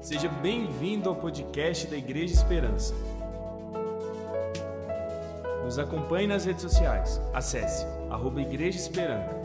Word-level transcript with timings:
Seja 0.00 0.28
bem-vindo 0.28 1.08
ao 1.08 1.16
podcast 1.16 1.88
da 1.88 1.96
Igreja 1.96 2.32
Esperança. 2.32 2.94
Nos 5.64 5.78
acompanhe 5.78 6.26
nas 6.26 6.44
redes 6.44 6.62
sociais. 6.62 7.20
Acesse 7.34 7.84
arroba 8.08 8.40
Igreja 8.40 8.78
Esperança. 8.78 9.36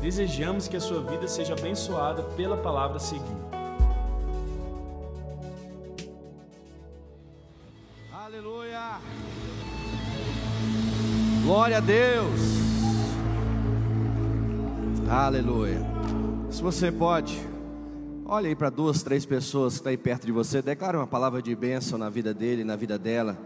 Desejamos 0.00 0.66
que 0.66 0.76
a 0.76 0.80
sua 0.80 1.02
vida 1.02 1.28
seja 1.28 1.52
abençoada 1.52 2.22
pela 2.36 2.56
palavra 2.56 2.96
a 2.96 3.00
seguir. 3.00 3.22
Aleluia! 8.12 8.98
Glória 11.44 11.76
a 11.76 11.80
Deus! 11.80 12.40
Aleluia! 15.08 15.80
Se 16.50 16.62
você 16.62 16.90
pode, 16.90 17.53
olhe 18.34 18.48
aí 18.48 18.56
para 18.56 18.68
duas, 18.68 19.00
três 19.00 19.24
pessoas 19.24 19.74
que 19.74 19.78
estão 19.78 19.90
aí 19.90 19.96
perto 19.96 20.26
de 20.26 20.32
você, 20.32 20.60
declare 20.60 20.96
uma 20.96 21.06
palavra 21.06 21.40
de 21.40 21.54
bênção 21.54 21.96
na 21.96 22.10
vida 22.10 22.34
dele, 22.34 22.64
na 22.64 22.74
vida 22.74 22.98
dela. 22.98 23.38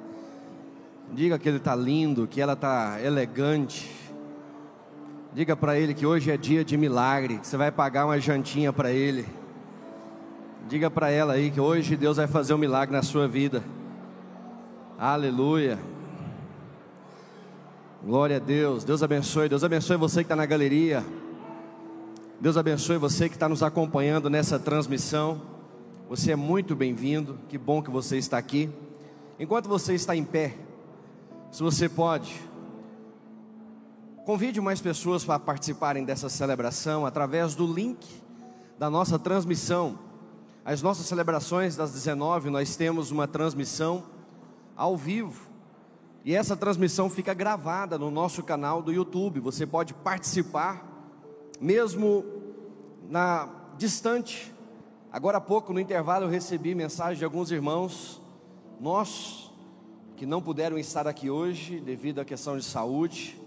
Diga 1.12 1.38
que 1.38 1.47
ele 1.47 1.59
está 1.59 1.77
lindo, 1.77 2.27
que 2.27 2.41
ela 2.41 2.55
está 2.55 2.98
elegante. 3.02 3.95
Diga 5.34 5.55
para 5.55 5.78
ele 5.78 5.92
que 5.92 6.06
hoje 6.06 6.30
é 6.30 6.38
dia 6.38 6.64
de 6.64 6.74
milagre, 6.78 7.37
que 7.37 7.47
você 7.47 7.59
vai 7.59 7.70
pagar 7.70 8.06
uma 8.06 8.19
jantinha 8.19 8.73
para 8.73 8.91
ele. 8.91 9.27
Diga 10.66 10.91
para 10.91 11.11
ela 11.11 11.34
aí 11.34 11.50
que 11.50 11.61
hoje 11.61 11.95
Deus 11.95 12.16
vai 12.16 12.27
fazer 12.27 12.55
um 12.55 12.59
milagre 12.59 12.97
na 12.97 13.02
sua 13.02 13.28
vida. 13.28 13.62
Aleluia. 14.98 15.78
Glória 18.02 18.36
a 18.36 18.41
Deus. 18.41 18.84
Deus 18.84 19.02
abençoe. 19.02 19.50
Deus 19.50 19.62
abençoe 19.62 19.98
você 19.98 20.20
que 20.20 20.25
está 20.25 20.36
na 20.36 20.47
galeria. 20.47 21.05
Deus 22.41 22.56
abençoe 22.56 22.98
você 22.98 23.28
que 23.28 23.34
está 23.34 23.48
nos 23.48 23.65
acompanhando 23.65 24.30
nessa 24.30 24.60
transmissão. 24.60 25.42
Você 26.09 26.30
é 26.30 26.37
muito 26.37 26.77
bem-vindo. 26.77 27.36
Que 27.48 27.58
bom 27.58 27.83
que 27.83 27.91
você 27.91 28.17
está 28.17 28.39
aqui. 28.39 28.70
Enquanto 29.41 29.69
você 29.69 29.95
está 29.95 30.14
em 30.14 30.22
pé, 30.22 30.55
se 31.50 31.61
você 31.61 31.89
pode, 31.89 32.41
convide 34.25 34.61
mais 34.61 34.80
pessoas 34.80 35.25
para 35.25 35.41
participarem 35.41 36.05
dessa 36.05 36.28
celebração 36.28 37.05
através 37.05 37.56
do 37.56 37.67
link 37.67 38.06
da 38.78 38.89
nossa 38.89 39.19
transmissão. 39.19 39.98
As 40.64 40.80
nossas 40.80 41.06
celebrações 41.06 41.75
das 41.75 41.91
19, 41.91 42.50
nós 42.50 42.77
temos 42.77 43.11
uma 43.11 43.27
transmissão 43.27 44.05
ao 44.77 44.97
vivo. 44.97 45.48
E 46.25 46.36
essa 46.36 46.56
transmissão 46.56 47.11
fica 47.11 47.34
gravada 47.34 47.98
no 47.98 48.12
nosso 48.12 48.45
canal 48.45 48.80
do 48.80 48.92
YouTube. 48.92 49.41
Você 49.41 49.67
pode 49.67 49.92
participar, 49.92 50.88
mesmo 51.61 52.25
na 53.09 53.48
distante. 53.77 54.53
Agora 55.12 55.39
há 55.39 55.41
pouco, 55.41 55.73
no 55.73 55.81
intervalo, 55.81 56.27
eu 56.27 56.31
recebi 56.31 56.75
mensagem 56.75 57.19
de 57.19 57.25
alguns 57.25 57.51
irmãos 57.51 58.20
nossos 58.81 59.51
que 60.17 60.27
não 60.27 60.42
puderam 60.42 60.77
estar 60.77 61.06
aqui 61.06 61.31
hoje 61.31 61.81
devido 61.81 62.20
à 62.20 62.25
questão 62.25 62.56
de 62.56 62.64
saúde, 62.64 63.41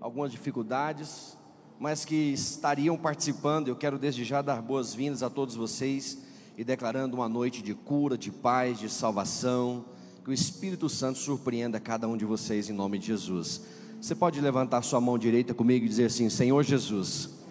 algumas 0.00 0.30
dificuldades, 0.30 1.38
mas 1.80 2.04
que 2.04 2.14
estariam 2.14 2.96
participando. 2.96 3.68
Eu 3.68 3.76
quero 3.76 3.98
desde 3.98 4.22
já 4.22 4.42
dar 4.42 4.60
boas-vindas 4.60 5.22
a 5.22 5.30
todos 5.30 5.54
vocês 5.54 6.18
e 6.56 6.62
declarando 6.62 7.16
uma 7.16 7.28
noite 7.28 7.62
de 7.62 7.74
cura, 7.74 8.16
de 8.16 8.30
paz, 8.30 8.78
de 8.78 8.88
salvação. 8.88 9.86
Que 10.22 10.30
o 10.30 10.32
Espírito 10.32 10.88
Santo 10.88 11.18
surpreenda 11.18 11.80
cada 11.80 12.06
um 12.06 12.16
de 12.16 12.24
vocês 12.24 12.68
em 12.68 12.72
nome 12.72 12.98
de 12.98 13.06
Jesus. 13.06 13.62
Você 14.00 14.14
pode 14.14 14.40
levantar 14.40 14.82
sua 14.82 15.00
mão 15.00 15.18
direita 15.18 15.54
comigo 15.54 15.84
e 15.84 15.88
dizer 15.88 16.04
assim: 16.04 16.28
Senhor 16.28 16.62
Jesus. 16.62 17.41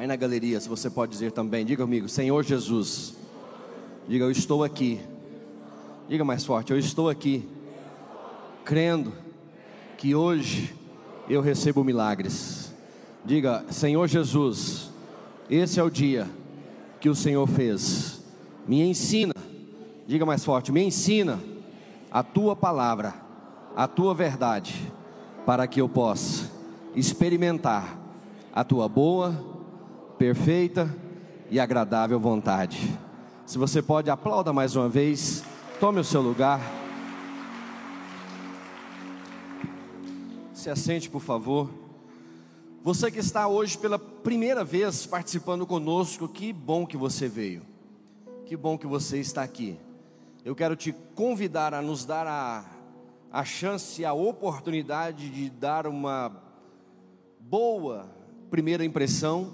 Aí 0.00 0.06
na 0.06 0.16
galeria, 0.16 0.58
se 0.58 0.66
você 0.66 0.88
pode 0.88 1.12
dizer 1.12 1.30
também, 1.30 1.62
diga 1.62 1.84
comigo: 1.84 2.08
Senhor 2.08 2.42
Jesus. 2.42 3.14
Diga, 4.08 4.24
eu 4.24 4.30
estou 4.30 4.64
aqui. 4.64 4.98
Diga 6.08 6.24
mais 6.24 6.42
forte: 6.42 6.72
Eu 6.72 6.78
estou 6.78 7.10
aqui, 7.10 7.46
crendo 8.64 9.12
que 9.98 10.14
hoje 10.14 10.74
eu 11.28 11.42
recebo 11.42 11.84
milagres. 11.84 12.72
Diga, 13.26 13.62
Senhor 13.68 14.08
Jesus, 14.08 14.88
esse 15.50 15.78
é 15.78 15.82
o 15.82 15.90
dia 15.90 16.26
que 16.98 17.10
o 17.10 17.14
Senhor 17.14 17.46
fez. 17.46 18.22
Me 18.66 18.80
ensina, 18.80 19.34
diga 20.06 20.24
mais 20.24 20.42
forte: 20.42 20.72
Me 20.72 20.82
ensina 20.82 21.38
a 22.10 22.22
tua 22.22 22.56
palavra, 22.56 23.12
a 23.76 23.86
tua 23.86 24.14
verdade, 24.14 24.90
para 25.44 25.66
que 25.66 25.78
eu 25.78 25.90
possa 25.90 26.50
experimentar 26.96 27.98
a 28.50 28.64
tua 28.64 28.88
boa, 28.88 29.49
perfeita 30.20 30.94
e 31.50 31.58
agradável 31.58 32.20
vontade. 32.20 32.78
Se 33.46 33.56
você 33.56 33.80
pode, 33.80 34.10
aplauda 34.10 34.52
mais 34.52 34.76
uma 34.76 34.86
vez, 34.86 35.42
tome 35.80 35.98
o 35.98 36.04
seu 36.04 36.20
lugar. 36.20 36.60
Se 40.52 40.68
assente, 40.68 41.08
por 41.08 41.22
favor. 41.22 41.70
Você 42.84 43.10
que 43.10 43.18
está 43.18 43.48
hoje 43.48 43.78
pela 43.78 43.98
primeira 43.98 44.62
vez 44.62 45.06
participando 45.06 45.66
conosco, 45.66 46.28
que 46.28 46.52
bom 46.52 46.86
que 46.86 46.98
você 46.98 47.26
veio. 47.26 47.62
Que 48.44 48.54
bom 48.54 48.76
que 48.76 48.86
você 48.86 49.18
está 49.18 49.42
aqui 49.42 49.78
eu 50.42 50.54
quero 50.54 50.74
te 50.74 50.92
convidar 51.14 51.74
a 51.74 51.82
nos 51.82 52.04
dar 52.04 52.26
a, 52.26 52.64
a 53.30 53.44
chance, 53.44 54.04
a 54.04 54.12
oportunidade 54.12 55.28
de 55.28 55.50
dar 55.50 55.86
uma 55.86 56.32
boa 57.38 58.08
primeira 58.50 58.82
impressão, 58.84 59.52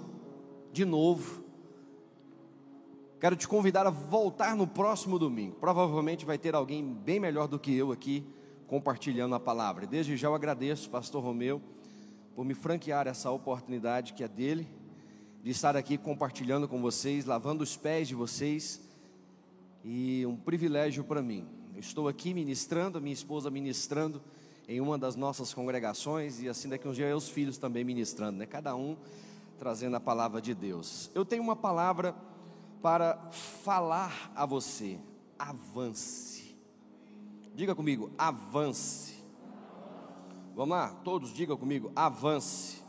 de 0.77 0.85
novo. 0.85 1.43
Quero 3.19 3.35
te 3.35 3.47
convidar 3.47 3.87
a 3.87 3.89
voltar 3.89 4.55
no 4.55 4.67
próximo 4.67 5.17
domingo. 5.17 5.55
Provavelmente 5.55 6.23
vai 6.23 6.37
ter 6.37 6.53
alguém 6.53 6.85
bem 6.85 7.19
melhor 7.19 7.47
do 7.47 7.57
que 7.57 7.75
eu 7.75 7.91
aqui 7.91 8.23
compartilhando 8.67 9.33
a 9.33 9.39
palavra. 9.39 9.87
Desde 9.87 10.15
já 10.15 10.27
eu 10.27 10.35
agradeço, 10.35 10.87
Pastor 10.91 11.23
Romeu, 11.23 11.59
por 12.35 12.45
me 12.45 12.53
franquear 12.53 13.07
essa 13.07 13.31
oportunidade 13.31 14.13
que 14.13 14.23
é 14.23 14.27
dele, 14.27 14.67
de 15.43 15.49
estar 15.49 15.75
aqui 15.75 15.97
compartilhando 15.97 16.67
com 16.67 16.79
vocês, 16.79 17.25
lavando 17.25 17.63
os 17.63 17.75
pés 17.75 18.07
de 18.07 18.13
vocês 18.13 18.79
e 19.83 20.27
um 20.27 20.35
privilégio 20.35 21.03
para 21.03 21.23
mim. 21.23 21.47
Eu 21.73 21.79
estou 21.79 22.07
aqui 22.07 22.35
ministrando, 22.35 23.01
minha 23.01 23.13
esposa 23.13 23.49
ministrando 23.49 24.21
em 24.67 24.79
uma 24.79 24.95
das 24.95 25.15
nossas 25.15 25.55
congregações 25.55 26.39
e 26.39 26.47
assim 26.47 26.69
daqui 26.69 26.87
uns 26.87 26.95
dias 26.95 27.23
os 27.23 27.29
filhos 27.29 27.57
também 27.57 27.83
ministrando, 27.83 28.37
né? 28.37 28.45
Cada 28.45 28.75
um 28.75 28.95
trazendo 29.57 29.95
a 29.95 29.99
palavra 29.99 30.41
de 30.41 30.53
Deus. 30.53 31.11
Eu 31.13 31.25
tenho 31.25 31.43
uma 31.43 31.55
palavra 31.55 32.15
para 32.81 33.17
falar 33.63 34.31
a 34.35 34.45
você. 34.45 34.99
Avance. 35.37 36.55
Diga 37.53 37.73
comigo, 37.75 38.11
avance. 38.17 39.15
Vamos 40.55 40.77
lá, 40.77 40.89
todos 41.03 41.33
digam 41.33 41.57
comigo, 41.57 41.91
avance. 41.95 42.81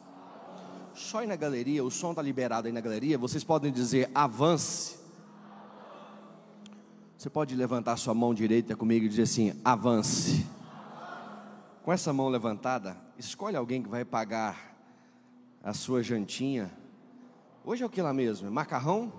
Só 0.94 1.18
aí 1.18 1.26
na 1.26 1.36
galeria, 1.36 1.84
o 1.84 1.90
som 1.90 2.10
está 2.10 2.22
liberado 2.22 2.66
aí 2.66 2.72
na 2.72 2.80
galeria, 2.80 3.18
vocês 3.18 3.44
podem 3.44 3.70
dizer 3.70 4.10
avance. 4.14 4.98
Você 7.16 7.28
pode 7.28 7.54
levantar 7.54 7.96
sua 7.96 8.14
mão 8.14 8.32
direita 8.32 8.76
comigo 8.76 9.04
e 9.04 9.08
dizer 9.08 9.22
assim: 9.22 9.60
avance. 9.64 10.46
Com 11.82 11.92
essa 11.92 12.12
mão 12.12 12.28
levantada, 12.28 12.96
escolhe 13.18 13.56
alguém 13.56 13.82
que 13.82 13.88
vai 13.88 14.04
pagar 14.04 14.77
a 15.68 15.74
sua 15.74 16.02
jantinha. 16.02 16.70
Hoje 17.62 17.82
é 17.82 17.86
o 17.86 17.90
que 17.90 18.00
lá 18.00 18.14
mesmo? 18.14 18.46
É 18.46 18.50
macarrão? 18.50 19.12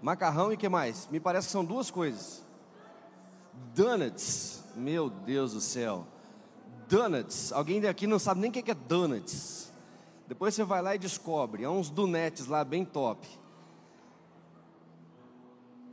Macarrão 0.00 0.52
e 0.52 0.56
que 0.56 0.68
mais? 0.68 1.08
Me 1.10 1.18
parece 1.18 1.48
que 1.48 1.52
são 1.52 1.64
duas 1.64 1.90
coisas. 1.90 2.44
Donuts. 3.74 4.62
Meu 4.76 5.10
Deus 5.10 5.52
do 5.52 5.60
céu. 5.60 6.06
Donuts. 6.88 7.50
Alguém 7.50 7.80
daqui 7.80 8.06
não 8.06 8.20
sabe 8.20 8.40
nem 8.40 8.50
o 8.50 8.52
que 8.52 8.70
é 8.70 8.74
donuts. 8.74 9.72
Depois 10.28 10.54
você 10.54 10.62
vai 10.62 10.80
lá 10.80 10.94
e 10.94 10.98
descobre. 10.98 11.64
É 11.64 11.68
uns 11.68 11.90
donetes 11.90 12.46
lá 12.46 12.62
bem 12.62 12.84
top. 12.84 13.26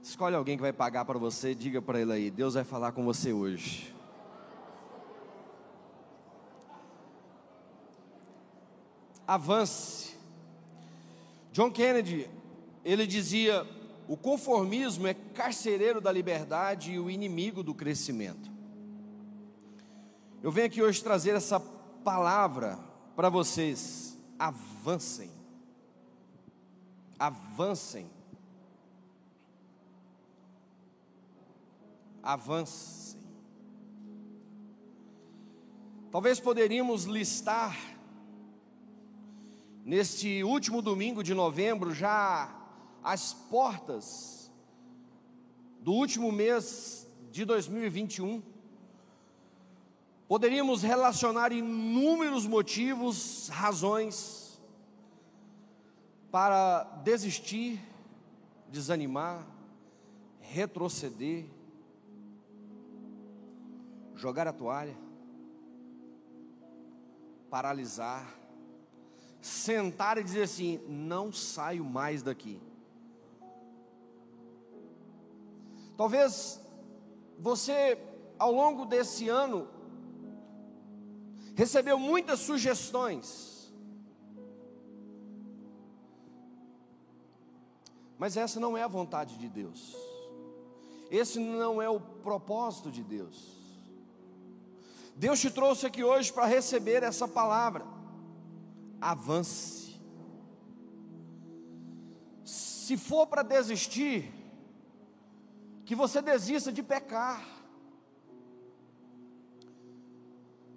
Escolhe 0.03 0.35
alguém 0.35 0.57
que 0.57 0.62
vai 0.62 0.74
pagar 0.74 1.06
para 1.06 1.18
você, 1.18 1.56
diga 1.56 1.81
para 1.81 2.00
ele 2.00 2.12
aí, 2.12 2.30
Deus 2.30 2.53
vai 2.53 2.63
falar 2.63 2.91
com 2.91 3.03
você 3.03 3.33
hoje. 3.33 3.93
Avance. 9.27 10.15
John 11.51 11.71
Kennedy, 11.71 12.29
ele 12.83 13.05
dizia: 13.07 13.65
o 14.07 14.17
conformismo 14.17 15.07
é 15.07 15.13
carcereiro 15.13 16.01
da 16.01 16.11
liberdade 16.11 16.93
e 16.93 16.99
o 16.99 17.09
inimigo 17.09 17.63
do 17.63 17.73
crescimento. 17.73 18.51
Eu 20.41 20.51
venho 20.51 20.67
aqui 20.67 20.81
hoje 20.81 21.01
trazer 21.01 21.35
essa 21.35 21.59
palavra 21.59 22.77
para 23.15 23.29
vocês. 23.29 24.17
Avancem. 24.37 25.31
Avancem. 27.17 28.09
avancem. 32.23 33.19
Talvez 36.09 36.39
poderíamos 36.39 37.03
listar 37.03 37.75
neste 39.83 40.44
último 40.44 40.81
domingo 40.81 41.21
de 41.21 41.33
novembro 41.33 41.94
já 41.94 42.56
às 43.03 43.33
portas 43.33 44.51
do 45.81 45.91
último 45.91 46.31
mês 46.31 47.06
de 47.30 47.44
2021, 47.44 48.41
poderíamos 50.27 50.81
relacionar 50.81 51.51
inúmeros 51.51 52.47
motivos, 52.47 53.50
razões 53.50 54.62
para 56.31 56.83
desistir, 57.03 57.80
desanimar, 58.69 59.45
retroceder, 60.39 61.45
jogar 64.15 64.47
a 64.47 64.53
toalha, 64.53 64.95
paralisar, 67.50 68.43
sentar 69.44 70.18
e 70.18 70.24
dizer 70.24 70.44
assim: 70.44 70.80
não 70.88 71.31
saio 71.31 71.84
mais 71.84 72.24
daqui. 72.24 72.60
Talvez 75.98 76.60
você, 77.38 77.98
ao 78.40 78.51
longo 78.51 78.86
desse 78.86 79.28
ano, 79.28 79.68
recebeu 81.56 82.00
muitas 82.00 82.40
sugestões, 82.40 83.72
mas 88.18 88.38
essa 88.38 88.60
não 88.60 88.78
é 88.78 88.81
a 88.81 88.88
vontade 88.88 89.38
de 89.38 89.50
Deus, 89.50 89.95
esse 91.12 91.38
não 91.38 91.81
é 91.81 91.90
o 91.90 92.00
propósito 92.00 92.90
de 92.90 93.04
Deus. 93.04 93.62
Deus 95.16 95.40
te 95.40 95.51
trouxe 95.51 95.86
aqui 95.86 96.04
hoje 96.04 96.34
para 96.34 96.48
receber 96.48 97.04
essa 97.04 97.28
palavra. 97.28 97.93
Avance. 99.11 100.01
Se 102.44 102.97
for 102.97 103.27
para 103.27 103.44
desistir, 103.44 104.31
que 105.85 105.95
você 105.95 106.21
desista 106.21 106.71
de 106.71 106.81
pecar. 106.81 107.45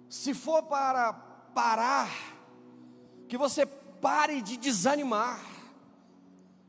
Se 0.09 0.33
for 0.33 0.63
para 0.63 1.13
parar, 1.13 2.09
que 3.27 3.37
você 3.37 3.65
pare 3.65 4.41
de 4.41 4.57
desanimar. 4.57 5.39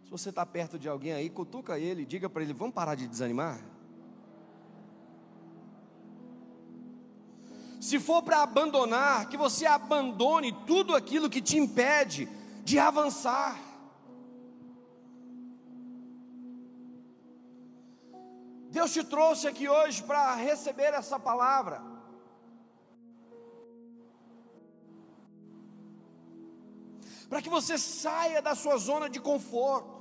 Se 0.05 0.11
você 0.11 0.31
está 0.31 0.45
perto 0.47 0.79
de 0.79 0.89
alguém 0.89 1.13
aí, 1.13 1.29
cutuca 1.29 1.79
ele, 1.79 2.05
diga 2.05 2.29
para 2.29 2.43
ele: 2.43 2.53
vamos 2.53 2.75
parar 2.75 2.95
de 2.95 3.07
desanimar. 3.07 3.78
Se 7.81 8.01
for 8.01 8.23
para 8.23 8.43
abandonar, 8.43 9.29
que 9.29 9.37
você 9.37 9.65
abandone 9.65 10.53
tudo 10.67 10.97
aquilo 10.97 11.31
que 11.31 11.41
te 11.41 11.57
impede 11.57 12.29
de 12.65 12.79
avançar. 12.79 13.57
Deus 18.71 18.93
te 18.93 19.03
trouxe 19.05 19.47
aqui 19.47 19.69
hoje 19.69 20.03
para 20.03 20.35
receber 20.35 20.93
essa 20.93 21.19
palavra. 21.19 21.81
Para 27.29 27.43
que 27.43 27.49
você 27.49 27.79
saia 27.79 28.43
da 28.43 28.55
sua 28.55 28.77
zona 28.77 29.09
de 29.09 29.21
conforto. 29.21 29.99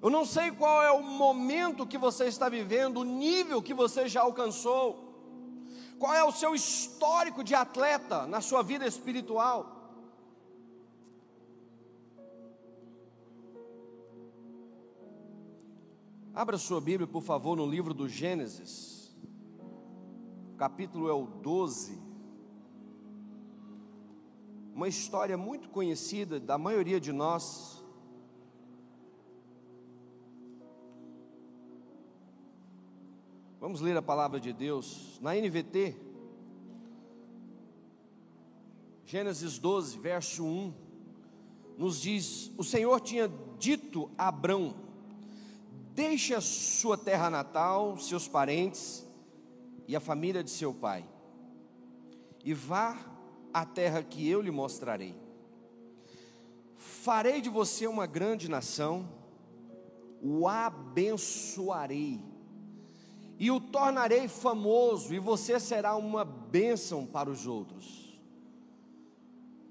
Eu 0.00 0.10
não 0.10 0.24
sei 0.24 0.52
qual 0.52 0.82
é 0.82 0.92
o 0.92 1.02
momento 1.02 1.86
que 1.86 1.98
você 1.98 2.26
está 2.26 2.48
vivendo, 2.48 2.98
o 2.98 3.04
nível 3.04 3.60
que 3.60 3.74
você 3.74 4.08
já 4.08 4.22
alcançou. 4.22 5.07
Qual 5.98 6.14
é 6.14 6.22
o 6.22 6.30
seu 6.32 6.54
histórico 6.54 7.42
de 7.42 7.54
atleta 7.54 8.26
na 8.26 8.40
sua 8.40 8.62
vida 8.62 8.86
espiritual? 8.86 9.78
Abra 16.32 16.56
sua 16.56 16.80
Bíblia, 16.80 17.06
por 17.06 17.22
favor, 17.22 17.56
no 17.56 17.66
livro 17.66 17.92
do 17.92 18.08
Gênesis. 18.08 19.12
O 20.52 20.56
capítulo 20.56 21.08
é 21.08 21.12
o 21.12 21.26
12. 21.26 22.00
Uma 24.72 24.86
história 24.86 25.36
muito 25.36 25.68
conhecida 25.68 26.38
da 26.38 26.56
maioria 26.56 27.00
de 27.00 27.10
nós. 27.12 27.77
Vamos 33.60 33.80
ler 33.80 33.96
a 33.96 34.02
palavra 34.02 34.38
de 34.38 34.52
Deus 34.52 35.18
na 35.20 35.34
NVT. 35.34 35.96
Gênesis 39.04 39.58
12, 39.58 39.98
verso 39.98 40.44
1, 40.44 40.72
nos 41.76 42.00
diz: 42.00 42.52
O 42.56 42.62
Senhor 42.62 43.00
tinha 43.00 43.28
dito 43.58 44.12
a 44.16 44.28
Abrão: 44.28 44.76
Deixe 45.92 46.36
a 46.36 46.40
sua 46.40 46.96
terra 46.96 47.28
natal, 47.28 47.98
seus 47.98 48.28
parentes 48.28 49.04
e 49.88 49.96
a 49.96 50.00
família 50.00 50.44
de 50.44 50.50
seu 50.50 50.72
pai, 50.72 51.04
e 52.44 52.54
vá 52.54 52.96
à 53.52 53.66
terra 53.66 54.04
que 54.04 54.28
eu 54.28 54.40
lhe 54.40 54.52
mostrarei. 54.52 55.16
Farei 56.76 57.40
de 57.40 57.48
você 57.48 57.88
uma 57.88 58.06
grande 58.06 58.48
nação, 58.48 59.08
o 60.22 60.46
abençoarei 60.46 62.27
e 63.38 63.50
o 63.50 63.60
tornarei 63.60 64.26
famoso, 64.26 65.14
e 65.14 65.18
você 65.18 65.60
será 65.60 65.96
uma 65.96 66.24
bênção 66.24 67.06
para 67.06 67.30
os 67.30 67.46
outros. 67.46 68.18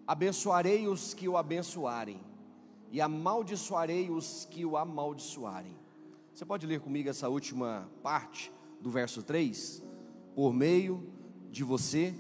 Abençoarei 0.08 0.88
os 0.88 1.14
que 1.14 1.28
o 1.28 1.36
abençoarem, 1.36 2.20
e 2.92 3.02
amaldiçoarei 3.02 4.10
os 4.10 4.46
que 4.46 4.66
o 4.66 4.78
amaldiçoarem. 4.78 5.76
Você 6.34 6.46
pode 6.46 6.66
ler 6.66 6.80
comigo 6.80 7.10
essa 7.10 7.28
última 7.28 7.90
parte 8.02 8.54
do 8.80 8.90
verso 8.90 9.22
3? 9.22 9.84
Por 10.34 10.54
meio 10.54 11.12
de 11.52 11.64
você, 11.64 12.16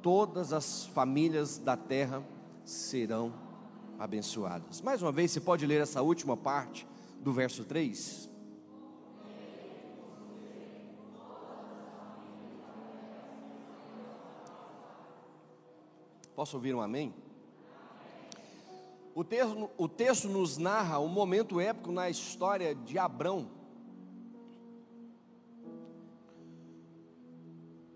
todas 0.00 0.52
as 0.52 0.86
famílias 0.86 1.58
da 1.58 1.76
terra 1.76 2.22
serão 2.64 3.34
abençoadas. 3.98 4.80
Mais 4.82 5.02
uma 5.02 5.10
vez, 5.10 5.32
você 5.32 5.40
pode 5.40 5.66
ler 5.66 5.80
essa 5.80 6.00
última 6.00 6.36
parte 6.36 6.86
do 7.20 7.32
verso 7.32 7.64
3? 7.64 8.27
Posso 16.38 16.56
ouvir 16.56 16.72
um 16.72 16.80
amém? 16.80 17.12
O 19.12 19.24
texto, 19.24 19.70
o 19.76 19.88
texto 19.88 20.28
nos 20.28 20.56
narra 20.56 21.00
um 21.00 21.08
momento 21.08 21.60
épico 21.60 21.90
na 21.90 22.08
história 22.08 22.76
de 22.76 22.96
Abrão. 22.96 23.50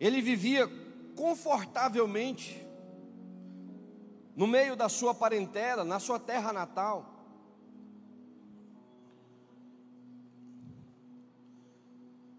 Ele 0.01 0.21
vivia 0.21 0.69
confortavelmente 1.15 2.67
no 4.35 4.49
meio 4.49 4.75
da 4.75 4.89
sua 4.89 5.15
parentela, 5.15 5.85
na 5.85 6.01
sua 6.01 6.19
terra 6.19 6.53
natal. 6.53 7.15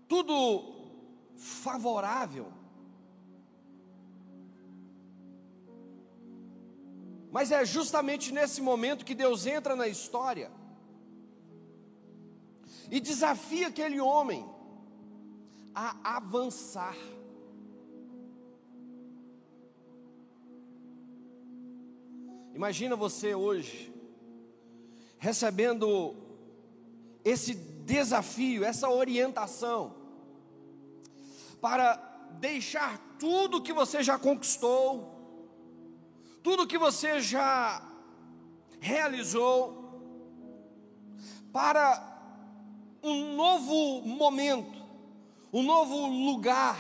Tudo 0.10 1.00
favorável. 1.38 2.63
Mas 7.36 7.52
é 7.52 7.66
justamente 7.66 8.32
nesse 8.32 8.62
momento 8.62 9.04
que 9.04 9.16
Deus 9.16 9.48
entra 9.48 9.76
na 9.76 9.88
história 9.88 10.52
e 12.92 13.00
desafia 13.00 13.70
aquele 13.70 14.00
homem 14.00 14.48
a 15.74 16.18
avançar. 16.18 16.96
Imagina 22.54 22.96
você 22.96 23.34
hoje 23.34 23.92
recebendo 25.18 26.16
esse 27.26 27.56
desafio, 27.56 28.64
essa 28.64 28.92
orientação 28.92 29.96
para 31.60 31.96
deixar 32.40 33.00
tudo 33.18 33.60
que 33.64 33.74
você 33.74 34.04
já 34.04 34.20
conquistou, 34.20 35.13
tudo 36.44 36.68
que 36.68 36.78
você 36.78 37.22
já 37.22 37.82
realizou, 38.82 39.82
para 41.54 42.12
um 43.02 43.34
novo 43.34 44.02
momento, 44.02 44.84
um 45.54 45.64
novo 45.64 46.06
lugar, 46.08 46.78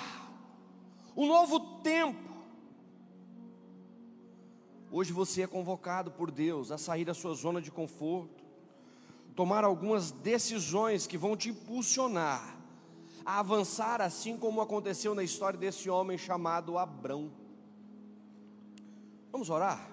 um 1.16 1.26
novo 1.26 1.60
tempo. 1.82 2.34
Hoje 4.92 5.14
você 5.14 5.44
é 5.44 5.48
convocado 5.48 6.12
por 6.12 6.30
Deus 6.30 6.70
a 6.70 6.78
sair 6.78 7.06
da 7.06 7.14
sua 7.14 7.34
zona 7.34 7.62
de 7.62 7.72
conforto, 7.72 8.44
tomar 9.34 9.64
algumas 9.64 10.12
decisões 10.12 11.08
que 11.08 11.18
vão 11.18 11.38
te 11.38 11.50
impulsionar 11.50 12.58
a 13.26 13.40
avançar, 13.40 14.02
assim 14.02 14.38
como 14.38 14.60
aconteceu 14.60 15.16
na 15.16 15.24
história 15.24 15.58
desse 15.58 15.90
homem 15.90 16.18
chamado 16.18 16.78
Abrão. 16.78 17.43
Vamos 19.34 19.50
orar? 19.50 19.90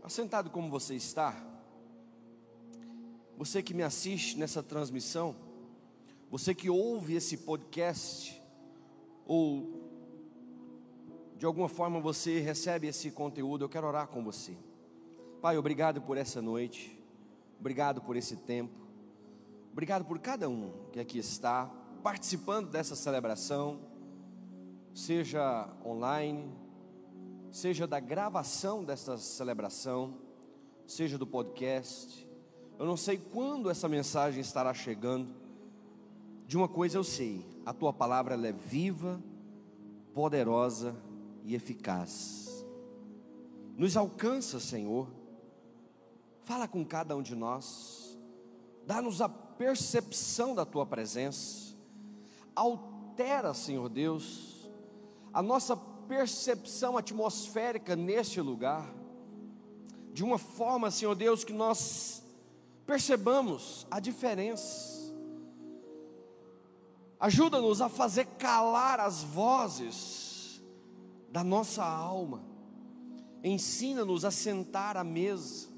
Assentado 0.00 0.48
como 0.48 0.70
você 0.70 0.94
está, 0.94 1.34
Você 3.36 3.62
que 3.62 3.74
me 3.74 3.82
assiste 3.82 4.38
nessa 4.38 4.62
transmissão, 4.62 5.34
você 6.30 6.54
que 6.54 6.70
ouve 6.70 7.14
esse 7.16 7.38
podcast, 7.38 8.40
ou 9.26 9.90
de 11.36 11.44
alguma 11.44 11.68
forma 11.68 12.00
você 12.00 12.40
recebe 12.40 12.86
esse 12.86 13.10
conteúdo, 13.10 13.64
eu 13.64 13.68
quero 13.68 13.88
orar 13.88 14.06
com 14.06 14.22
você. 14.24 14.56
Pai, 15.42 15.58
obrigado 15.58 16.00
por 16.00 16.16
essa 16.16 16.40
noite, 16.40 16.98
obrigado 17.58 18.00
por 18.00 18.16
esse 18.16 18.36
tempo, 18.36 18.86
obrigado 19.72 20.04
por 20.04 20.18
cada 20.20 20.48
um 20.48 20.72
que 20.92 21.00
aqui 21.00 21.18
está 21.18 21.66
participando 22.02 22.70
dessa 22.70 22.96
celebração, 22.96 23.80
seja 24.94 25.68
online, 25.84 26.65
seja 27.56 27.86
da 27.86 27.98
gravação 27.98 28.84
dessa 28.84 29.16
celebração, 29.16 30.18
seja 30.86 31.16
do 31.16 31.26
podcast. 31.26 32.28
Eu 32.78 32.84
não 32.84 32.98
sei 32.98 33.16
quando 33.16 33.70
essa 33.70 33.88
mensagem 33.88 34.42
estará 34.42 34.74
chegando. 34.74 35.34
De 36.46 36.54
uma 36.54 36.68
coisa 36.68 36.98
eu 36.98 37.02
sei: 37.02 37.46
a 37.64 37.72
tua 37.72 37.94
palavra 37.94 38.34
é 38.34 38.52
viva, 38.52 39.22
poderosa 40.12 40.94
e 41.44 41.54
eficaz. 41.54 42.62
Nos 43.74 43.96
alcança, 43.96 44.60
Senhor. 44.60 45.08
Fala 46.42 46.68
com 46.68 46.84
cada 46.84 47.16
um 47.16 47.22
de 47.22 47.34
nós. 47.34 48.18
Dá-nos 48.86 49.22
a 49.22 49.30
percepção 49.30 50.54
da 50.54 50.66
tua 50.66 50.84
presença. 50.84 51.74
Altera, 52.54 53.54
Senhor 53.54 53.88
Deus, 53.88 54.70
a 55.32 55.40
nossa 55.42 55.95
percepção 56.08 56.96
atmosférica 56.96 57.96
neste 57.96 58.40
lugar. 58.40 58.92
De 60.12 60.24
uma 60.24 60.38
forma, 60.38 60.90
Senhor 60.90 61.14
Deus, 61.14 61.44
que 61.44 61.52
nós 61.52 62.22
percebamos 62.86 63.86
a 63.90 64.00
diferença. 64.00 65.14
Ajuda-nos 67.18 67.80
a 67.80 67.88
fazer 67.88 68.26
calar 68.38 69.00
as 69.00 69.22
vozes 69.22 70.62
da 71.30 71.42
nossa 71.42 71.84
alma. 71.84 72.42
Ensina-nos 73.42 74.24
a 74.24 74.30
sentar 74.30 74.96
à 74.96 75.04
mesa, 75.04 75.68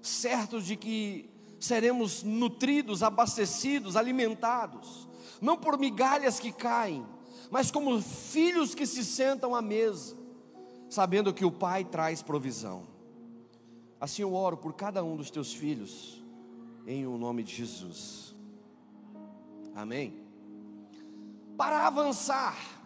certos 0.00 0.64
de 0.64 0.76
que 0.76 1.30
seremos 1.58 2.22
nutridos, 2.22 3.02
abastecidos, 3.02 3.96
alimentados, 3.96 5.08
não 5.40 5.56
por 5.56 5.78
migalhas 5.78 6.38
que 6.38 6.52
caem, 6.52 7.06
mas 7.50 7.70
como 7.70 8.00
filhos 8.00 8.74
que 8.74 8.86
se 8.86 9.04
sentam 9.04 9.54
à 9.54 9.62
mesa, 9.62 10.16
sabendo 10.88 11.32
que 11.34 11.44
o 11.44 11.50
Pai 11.50 11.84
traz 11.84 12.22
provisão. 12.22 12.86
Assim 14.00 14.22
eu 14.22 14.34
oro 14.34 14.56
por 14.56 14.74
cada 14.74 15.02
um 15.02 15.16
dos 15.16 15.30
teus 15.30 15.52
filhos, 15.52 16.22
em 16.86 17.06
o 17.06 17.16
nome 17.16 17.42
de 17.42 17.54
Jesus. 17.54 18.34
Amém. 19.74 20.14
Para 21.56 21.86
avançar, 21.86 22.76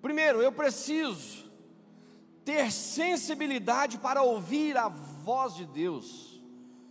Primeiro, 0.00 0.40
eu 0.40 0.52
preciso 0.52 1.50
ter 2.44 2.70
sensibilidade 2.70 3.98
para 3.98 4.22
ouvir 4.22 4.76
a 4.76 4.88
voz 4.88 5.54
de 5.54 5.66
Deus. 5.66 6.40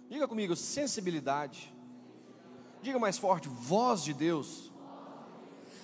Diga 0.10 0.28
comigo, 0.28 0.56
sensibilidade. 0.56 1.74
Diga 2.82 3.00
mais 3.00 3.18
forte, 3.18 3.48
voz 3.48 4.04
de 4.04 4.14
Deus. 4.14 4.67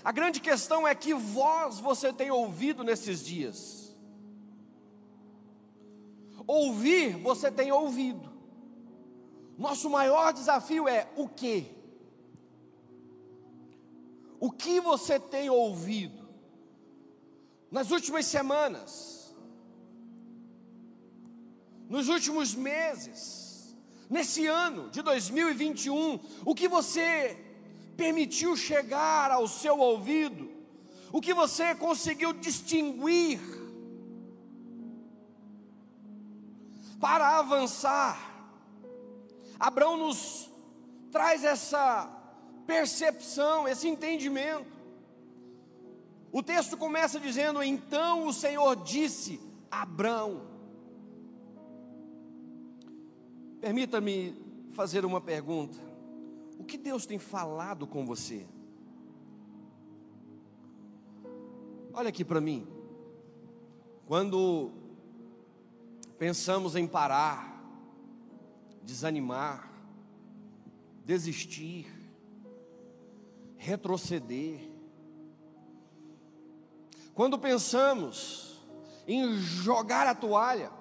A 0.04 0.12
grande 0.12 0.40
questão 0.40 0.88
é 0.88 0.94
que 0.94 1.14
voz 1.14 1.80
você 1.80 2.12
tem 2.12 2.30
ouvido 2.30 2.84
nesses 2.84 3.24
dias. 3.24 3.96
Ouvir, 6.46 7.18
você 7.18 7.50
tem 7.50 7.72
ouvido. 7.72 8.32
Nosso 9.58 9.90
maior 9.90 10.34
desafio 10.34 10.88
é 10.88 11.08
o 11.16 11.28
que? 11.28 11.72
O 14.40 14.52
que 14.52 14.82
você 14.82 15.20
tem 15.20 15.50
ouvido? 15.50 16.24
nas 17.74 17.90
últimas 17.90 18.28
semanas, 18.28 19.36
nos 21.90 22.08
últimos 22.08 22.54
meses, 22.54 23.76
nesse 24.08 24.46
ano 24.46 24.92
de 24.92 25.02
2021, 25.02 26.20
o 26.46 26.54
que 26.54 26.68
você 26.68 27.36
permitiu 27.96 28.56
chegar 28.56 29.32
ao 29.32 29.48
seu 29.48 29.78
ouvido, 29.80 30.50
o 31.12 31.22
que 31.22 31.34
você 31.34 31.76
conseguiu 31.76 32.34
distinguir 32.34 33.40
para 37.00 37.38
avançar. 37.38 38.18
Abraão 39.60 39.98
nos 39.98 40.50
traz 41.12 41.44
essa 41.44 42.10
percepção, 42.66 43.68
esse 43.68 43.88
entendimento. 43.88 44.72
O 46.32 46.42
texto 46.42 46.76
começa 46.76 47.20
dizendo: 47.20 47.62
Então 47.62 48.26
o 48.26 48.34
Senhor 48.34 48.76
disse 48.78 49.40
a 49.70 49.84
Abrão. 49.84 50.42
Permita-me 53.62 54.36
fazer 54.72 55.06
uma 55.06 55.22
pergunta. 55.22 55.93
O 56.58 56.64
que 56.64 56.78
Deus 56.78 57.06
tem 57.06 57.18
falado 57.18 57.86
com 57.88 58.06
você? 58.06 58.46
Olha 61.94 62.10
aqui 62.10 62.26
para 62.26 62.42
mim. 62.42 62.68
Quando 64.08 64.72
pensamos 66.18 66.76
em 66.76 66.88
parar, 66.88 67.64
desanimar, 68.82 69.72
desistir, 71.06 71.88
retroceder, 73.58 74.70
quando 77.14 77.38
pensamos 77.38 78.60
em 79.08 79.38
jogar 79.38 80.08
a 80.08 80.16
toalha, 80.16 80.72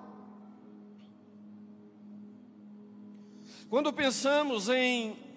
quando 3.69 3.93
pensamos 3.93 4.69
em 4.69 5.32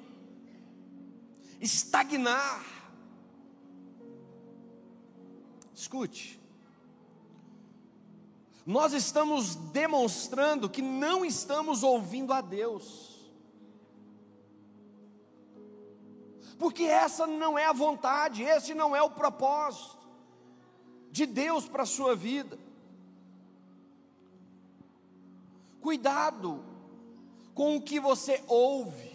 estagnar, 1.59 2.65
escute, 5.74 6.39
nós 8.65 8.93
estamos 8.93 9.55
demonstrando 9.55 10.69
que 10.69 10.81
não 10.81 11.24
estamos 11.24 11.83
ouvindo 11.83 12.33
a 12.33 12.41
Deus, 12.41 13.15
porque 16.57 16.83
essa 16.83 17.27
não 17.27 17.57
é 17.57 17.65
a 17.65 17.74
vontade, 17.74 18.43
esse 18.43 18.74
não 18.74 18.95
é 18.95 19.01
o 19.01 19.12
propósito 19.12 19.95
de 21.12 21.25
Deus 21.25 21.67
para 21.67 21.83
a 21.83 21.85
sua 21.85 22.15
vida. 22.15 22.57
Cuidado 25.79 26.63
com 27.53 27.77
o 27.77 27.81
que 27.81 28.00
você 28.00 28.43
ouve 28.47 29.14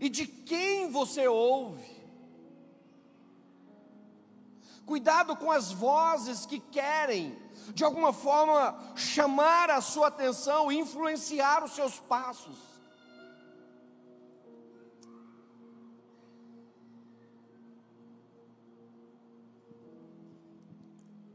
e 0.00 0.08
de 0.08 0.26
quem 0.26 0.90
você 0.90 1.26
ouve. 1.26 1.98
Cuidado 4.86 5.36
com 5.36 5.50
as 5.50 5.70
vozes 5.70 6.46
que 6.46 6.58
querem, 6.58 7.36
de 7.74 7.84
alguma 7.84 8.12
forma, 8.12 8.94
chamar 8.96 9.70
a 9.70 9.80
sua 9.80 10.06
atenção, 10.06 10.72
influenciar 10.72 11.62
os 11.62 11.72
seus 11.72 11.98
passos. 11.98 12.56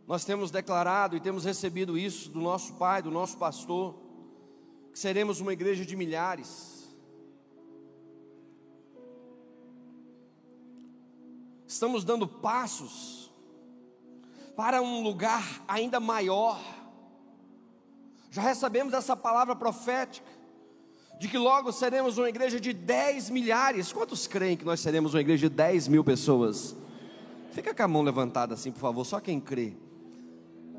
Nós 0.07 0.25
temos 0.25 0.51
declarado 0.51 1.15
e 1.15 1.19
temos 1.19 1.45
recebido 1.45 1.97
isso 1.97 2.29
do 2.29 2.41
nosso 2.41 2.73
pai, 2.73 3.01
do 3.01 3.11
nosso 3.11 3.37
pastor, 3.37 3.95
que 4.91 4.99
seremos 4.99 5.39
uma 5.39 5.53
igreja 5.53 5.85
de 5.85 5.95
milhares. 5.95 6.82
Estamos 11.83 12.05
dando 12.05 12.25
passos 12.25 13.29
para 14.55 14.81
um 14.81 15.03
lugar 15.03 15.43
ainda 15.67 15.99
maior. 15.99 16.57
Já 18.31 18.41
recebemos 18.41 18.93
essa 18.93 19.17
palavra 19.17 19.53
profética 19.53 20.25
de 21.19 21.27
que 21.27 21.37
logo 21.37 21.73
seremos 21.73 22.17
uma 22.17 22.29
igreja 22.29 22.57
de 22.57 22.71
10 22.71 23.29
milhares. 23.31 23.91
Quantos 23.91 24.27
creem 24.27 24.55
que 24.55 24.63
nós 24.63 24.79
seremos 24.79 25.13
uma 25.13 25.19
igreja 25.19 25.49
de 25.49 25.53
10 25.53 25.89
mil 25.89 26.05
pessoas? 26.05 26.73
Fica 27.51 27.75
com 27.75 27.83
a 27.83 27.87
mão 27.89 28.01
levantada 28.01 28.53
assim, 28.53 28.71
por 28.71 28.79
favor, 28.79 29.03
só 29.03 29.19
quem 29.19 29.41
crê. 29.41 29.73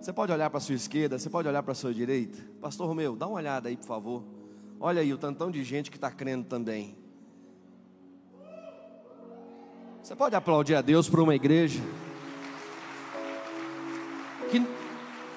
Você 0.01 0.11
pode 0.11 0.33
olhar 0.33 0.49
para 0.49 0.57
a 0.57 0.63
sua 0.63 0.75
esquerda, 0.75 1.19
você 1.19 1.29
pode 1.29 1.47
olhar 1.47 1.63
para 1.63 1.73
a 1.73 1.75
sua 1.75 1.93
direita. 1.93 2.39
Pastor 2.63 2.87
Romeu, 2.87 3.15
dá 3.15 3.27
uma 3.27 3.37
olhada 3.37 3.69
aí, 3.69 3.77
por 3.77 3.85
favor. 3.85 4.25
Olha 4.81 5.03
aí 5.03 5.13
o 5.13 5.19
tantão 5.19 5.51
de 5.51 5.63
gente 5.65 5.91
que 5.91 5.99
está 5.99 6.11
crendo 6.11 6.47
também. 6.47 7.04
Você 10.05 10.15
pode 10.15 10.37
aplaudir 10.37 10.75
a 10.75 10.83
Deus 10.83 11.09
por 11.09 11.19
uma 11.19 11.35
igreja 11.35 11.81
que, 14.51 14.61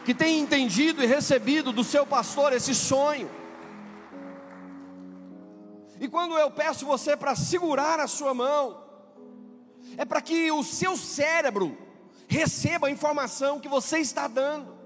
que 0.04 0.14
tem 0.14 0.42
entendido 0.42 1.02
e 1.02 1.06
recebido 1.06 1.72
do 1.72 1.86
seu 1.86 2.06
pastor 2.06 2.52
esse 2.52 2.76
sonho. 2.76 3.32
E 6.02 6.10
quando 6.10 6.38
eu 6.38 6.52
peço 6.52 6.86
você 6.86 7.16
para 7.16 7.34
segurar 7.34 8.02
a 8.02 8.08
sua 8.08 8.34
mão, 8.34 8.84
é 9.96 10.04
para 10.04 10.22
que 10.22 10.52
o 10.52 10.62
seu 10.66 10.98
cérebro 10.98 11.78
receba 12.28 12.88
a 12.88 12.92
informação 12.92 13.62
que 13.62 13.70
você 13.70 14.00
está 14.00 14.28
dando. 14.28 14.78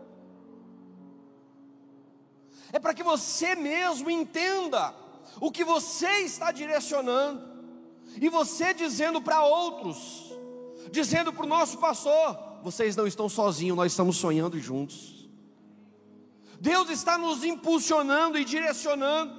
É 2.72 2.78
para 2.78 2.94
que 2.94 3.02
você 3.02 3.56
mesmo 3.56 4.12
entenda 4.12 4.94
o 5.40 5.52
que 5.52 5.64
você 5.64 6.20
está 6.20 6.52
direcionando. 6.52 7.50
E 8.20 8.30
você 8.30 8.74
dizendo 8.74 9.22
para 9.22 9.44
outros, 9.44 10.34
dizendo 10.91 11.32
para 11.32 11.46
o 11.46 11.50
nosso 11.50 11.77
pastor: 11.77 12.38
vocês 12.63 12.96
não 12.96 13.08
estão 13.08 13.30
sozinhos, 13.30 13.77
nós 13.77 13.91
estamos 13.91 14.18
sonhando 14.18 14.60
juntos. 14.60 15.30
Deus 16.60 16.89
está 16.89 17.18
nos 17.18 17.44
impulsionando 17.44 18.38
e 18.38 18.46
direcionando 18.46 19.34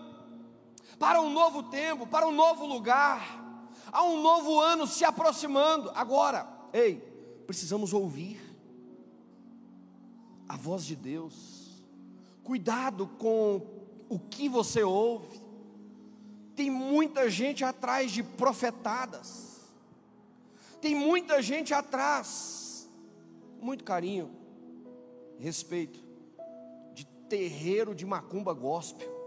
para 0.98 1.20
um 1.20 1.32
novo 1.32 1.64
tempo, 1.64 2.06
para 2.06 2.26
um 2.26 2.32
novo 2.32 2.66
lugar. 2.66 3.40
Há 3.92 4.04
um 4.04 4.22
novo 4.22 4.60
ano 4.60 4.86
se 4.86 5.04
aproximando. 5.04 5.90
Agora, 5.94 6.48
ei, 6.72 6.96
precisamos 7.46 7.92
ouvir 7.92 8.40
a 10.48 10.56
voz 10.56 10.84
de 10.84 10.96
Deus. 10.96 11.82
Cuidado 12.44 13.06
com 13.18 13.66
o 14.08 14.18
que 14.18 14.48
você 14.48 14.82
ouve. 14.82 15.41
Tem 16.54 16.70
muita 16.70 17.30
gente 17.30 17.64
atrás 17.64 18.12
de 18.12 18.22
profetadas. 18.22 19.60
Tem 20.80 20.94
muita 20.94 21.40
gente 21.40 21.72
atrás. 21.72 22.88
Muito 23.60 23.84
carinho, 23.84 24.30
respeito, 25.38 26.00
de 26.92 27.06
terreiro 27.28 27.94
de 27.94 28.04
macumba 28.04 28.52
gospel. 28.52 29.22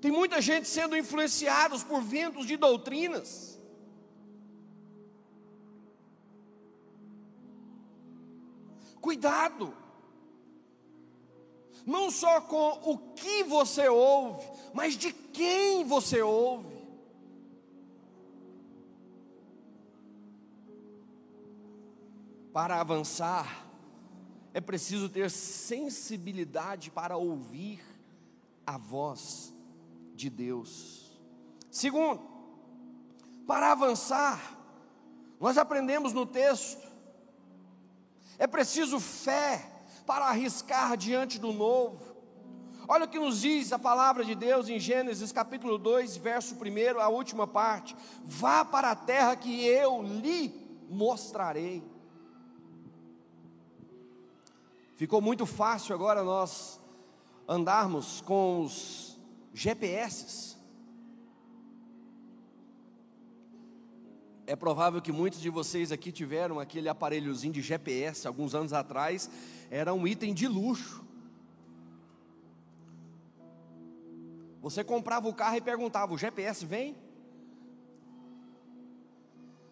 Tem 0.00 0.10
muita 0.10 0.40
gente 0.40 0.68
sendo 0.68 0.96
influenciados 0.96 1.82
por 1.82 2.00
ventos 2.00 2.46
de 2.46 2.56
doutrinas. 2.56 3.55
Cuidado, 9.06 9.72
não 11.86 12.10
só 12.10 12.40
com 12.40 12.90
o 12.90 12.98
que 13.14 13.44
você 13.44 13.88
ouve, 13.88 14.44
mas 14.74 14.94
de 14.94 15.12
quem 15.12 15.84
você 15.84 16.20
ouve. 16.22 16.76
Para 22.52 22.80
avançar, 22.80 23.68
é 24.52 24.60
preciso 24.60 25.08
ter 25.08 25.30
sensibilidade 25.30 26.90
para 26.90 27.16
ouvir 27.16 27.80
a 28.66 28.76
voz 28.76 29.54
de 30.16 30.28
Deus. 30.28 31.16
Segundo, 31.70 32.20
para 33.46 33.70
avançar, 33.70 34.58
nós 35.38 35.56
aprendemos 35.56 36.12
no 36.12 36.26
texto 36.26 36.95
é 38.38 38.46
preciso 38.46 39.00
fé 39.00 39.70
para 40.06 40.26
arriscar 40.26 40.96
diante 40.96 41.38
do 41.38 41.52
novo. 41.52 42.16
Olha 42.88 43.04
o 43.04 43.08
que 43.08 43.18
nos 43.18 43.40
diz 43.40 43.72
a 43.72 43.78
palavra 43.78 44.24
de 44.24 44.34
Deus 44.34 44.68
em 44.68 44.78
Gênesis 44.78 45.32
capítulo 45.32 45.76
2, 45.76 46.16
verso 46.18 46.54
1, 46.54 47.00
a 47.00 47.08
última 47.08 47.46
parte: 47.46 47.96
Vá 48.24 48.64
para 48.64 48.92
a 48.92 48.96
terra 48.96 49.34
que 49.34 49.66
eu 49.66 50.02
lhe 50.02 50.54
mostrarei. 50.88 51.82
Ficou 54.94 55.20
muito 55.20 55.44
fácil 55.44 55.94
agora 55.94 56.22
nós 56.22 56.80
andarmos 57.48 58.20
com 58.20 58.62
os 58.62 59.18
GPS. 59.52 60.55
É 64.46 64.54
provável 64.54 65.02
que 65.02 65.10
muitos 65.10 65.40
de 65.40 65.50
vocês 65.50 65.90
aqui 65.90 66.12
tiveram 66.12 66.60
aquele 66.60 66.88
aparelhozinho 66.88 67.52
de 67.52 67.60
GPS 67.60 68.28
alguns 68.28 68.54
anos 68.54 68.72
atrás, 68.72 69.28
era 69.70 69.92
um 69.92 70.06
item 70.06 70.32
de 70.32 70.46
luxo. 70.46 71.04
Você 74.62 74.84
comprava 74.84 75.28
o 75.28 75.34
carro 75.34 75.56
e 75.56 75.60
perguntava: 75.60 76.14
o 76.14 76.18
GPS 76.18 76.64
vem? 76.64 76.96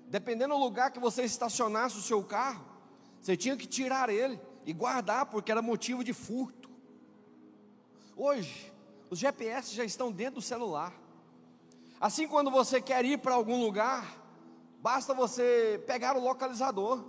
Dependendo 0.09 0.55
do 0.55 0.61
lugar 0.61 0.91
que 0.91 0.99
você 0.99 1.23
estacionasse 1.23 1.97
o 1.97 2.03
seu 2.03 2.23
carro, 2.25 2.65
você 3.21 3.37
tinha 3.37 3.57
que 3.57 3.67
tirar 3.67 4.11
ele 4.11 4.41
e 4.67 4.73
guardar, 4.73 5.27
porque 5.27 5.53
era 5.53 5.63
motivo 5.63 6.03
de 6.03 6.13
furto. 6.13 6.69
Hoje, 8.17 8.73
os 9.09 9.19
GPS 9.21 9.75
já 9.75 9.85
estão 9.85 10.11
dentro 10.11 10.37
do 10.37 10.43
celular. 10.43 10.93
Assim, 12.01 12.27
quando 12.27 12.51
você 12.51 12.81
quer 12.81 13.05
ir 13.05 13.19
para 13.19 13.35
algum 13.35 13.61
lugar, 13.61 14.24
Basta 14.85 15.15
você 15.15 15.83
pegar 15.87 16.15
o 16.15 16.21
localizador. 16.21 17.03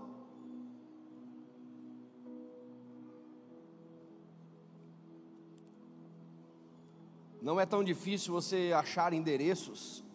Não 7.42 7.60
é 7.60 7.66
tão 7.66 7.84
difícil 7.84 8.32
você 8.34 8.72
achar 8.74 9.12
endereços. 9.12 10.06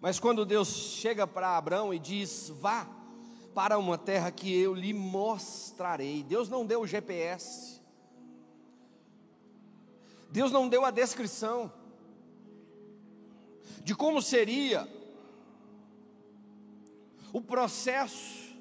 Mas 0.00 0.18
quando 0.18 0.46
Deus 0.46 0.68
chega 0.68 1.26
para 1.26 1.58
Abraão 1.58 1.92
e 1.92 1.98
diz: 1.98 2.48
Vá 2.48 2.88
para 3.54 3.76
uma 3.76 3.98
terra 3.98 4.30
que 4.30 4.50
eu 4.58 4.72
lhe 4.72 4.94
mostrarei. 4.94 6.22
Deus 6.22 6.48
não 6.48 6.64
deu 6.64 6.80
o 6.80 6.86
GPS. 6.86 7.82
Deus 10.30 10.50
não 10.50 10.70
deu 10.70 10.86
a 10.86 10.90
descrição 10.90 11.70
de 13.82 13.94
como 13.94 14.20
seria 14.20 14.88
o 17.32 17.40
processo, 17.40 18.56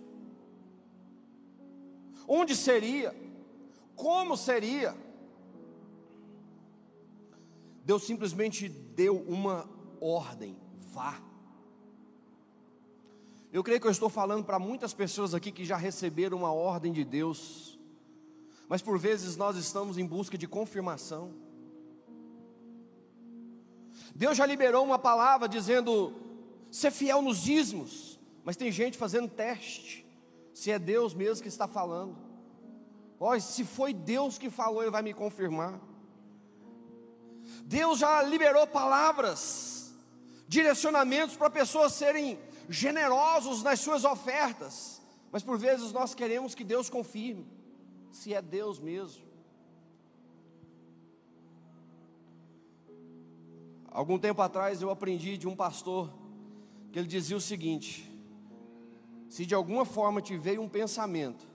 onde 2.27 2.55
seria, 2.55 3.15
como 3.95 4.35
seria. 4.35 4.95
Deus 7.83 8.03
simplesmente 8.03 8.67
deu 8.67 9.17
uma 9.21 9.69
ordem: 10.01 10.57
vá. 10.91 11.21
Eu 13.53 13.63
creio 13.63 13.79
que 13.79 13.87
eu 13.87 13.91
estou 13.91 14.09
falando 14.09 14.43
para 14.43 14.59
muitas 14.59 14.93
pessoas 14.93 15.33
aqui 15.33 15.51
que 15.51 15.63
já 15.63 15.77
receberam 15.77 16.37
uma 16.39 16.51
ordem 16.51 16.91
de 16.91 17.05
Deus, 17.05 17.79
mas 18.67 18.81
por 18.81 18.99
vezes 18.99 19.37
nós 19.37 19.55
estamos 19.55 19.97
em 19.97 20.05
busca 20.05 20.37
de 20.37 20.47
confirmação. 20.47 21.44
Deus 24.15 24.37
já 24.37 24.45
liberou 24.45 24.85
uma 24.85 24.97
palavra 24.97 25.49
dizendo: 25.49 26.15
ser 26.71 26.89
fiel 26.89 27.21
nos 27.21 27.39
dízimos, 27.39 28.17
mas 28.45 28.55
tem 28.55 28.71
gente 28.71 28.97
fazendo 28.97 29.29
teste, 29.29 30.05
se 30.53 30.71
é 30.71 30.79
Deus 30.79 31.13
mesmo 31.13 31.43
que 31.43 31.49
está 31.49 31.67
falando. 31.67 32.15
Olha, 33.19 33.41
se 33.41 33.65
foi 33.65 33.93
Deus 33.93 34.37
que 34.37 34.49
falou, 34.49 34.81
Ele 34.81 34.91
vai 34.91 35.01
me 35.01 35.13
confirmar. 35.13 35.81
Deus 37.65 37.99
já 37.99 38.21
liberou 38.21 38.65
palavras, 38.65 39.93
direcionamentos 40.47 41.35
para 41.35 41.49
pessoas 41.49 41.91
serem 41.93 42.39
generosos 42.69 43.63
nas 43.63 43.81
suas 43.81 44.05
ofertas, 44.05 45.01
mas 45.29 45.43
por 45.43 45.57
vezes 45.57 45.91
nós 45.91 46.15
queremos 46.15 46.55
que 46.55 46.63
Deus 46.63 46.89
confirme, 46.89 47.45
se 48.11 48.33
é 48.33 48.41
Deus 48.41 48.79
mesmo. 48.79 49.24
Algum 53.95 54.19
tempo 54.19 54.41
atrás 54.41 54.81
eu 54.81 54.89
aprendi 54.89 55.37
de 55.37 55.47
um 55.47 55.55
pastor 55.55 56.13
que 56.91 56.99
ele 56.99 57.07
dizia 57.07 57.37
o 57.37 57.39
seguinte: 57.39 58.11
se 59.29 59.45
de 59.45 59.55
alguma 59.55 59.85
forma 59.85 60.21
te 60.21 60.35
veio 60.35 60.61
um 60.61 60.67
pensamento 60.67 61.47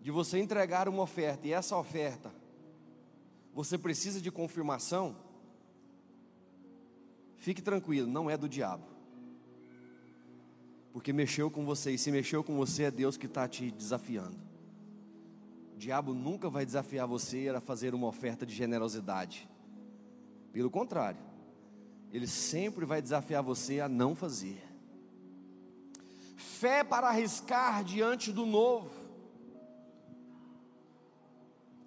de 0.00 0.10
você 0.10 0.40
entregar 0.40 0.88
uma 0.88 1.04
oferta 1.04 1.46
e 1.46 1.52
essa 1.52 1.76
oferta 1.76 2.34
você 3.54 3.78
precisa 3.78 4.20
de 4.20 4.28
confirmação, 4.32 5.14
fique 7.36 7.62
tranquilo, 7.62 8.08
não 8.10 8.28
é 8.28 8.36
do 8.36 8.48
diabo. 8.48 8.84
Porque 10.92 11.12
mexeu 11.12 11.48
com 11.48 11.64
você, 11.64 11.92
e 11.92 11.98
se 11.98 12.10
mexeu 12.10 12.42
com 12.42 12.56
você, 12.56 12.84
é 12.84 12.90
Deus 12.90 13.16
que 13.16 13.26
está 13.26 13.46
te 13.46 13.70
desafiando. 13.70 14.36
O 15.76 15.78
diabo 15.78 16.12
nunca 16.12 16.50
vai 16.50 16.66
desafiar 16.66 17.06
você 17.06 17.48
a 17.50 17.60
fazer 17.60 17.94
uma 17.94 18.08
oferta 18.08 18.44
de 18.44 18.52
generosidade. 18.52 19.48
Pelo 20.54 20.70
contrário, 20.70 21.18
ele 22.12 22.28
sempre 22.28 22.84
vai 22.84 23.02
desafiar 23.02 23.42
você 23.42 23.80
a 23.80 23.88
não 23.88 24.14
fazer. 24.14 24.62
Fé 26.36 26.84
para 26.84 27.08
arriscar 27.08 27.82
diante 27.82 28.30
do 28.30 28.46
novo. 28.46 28.88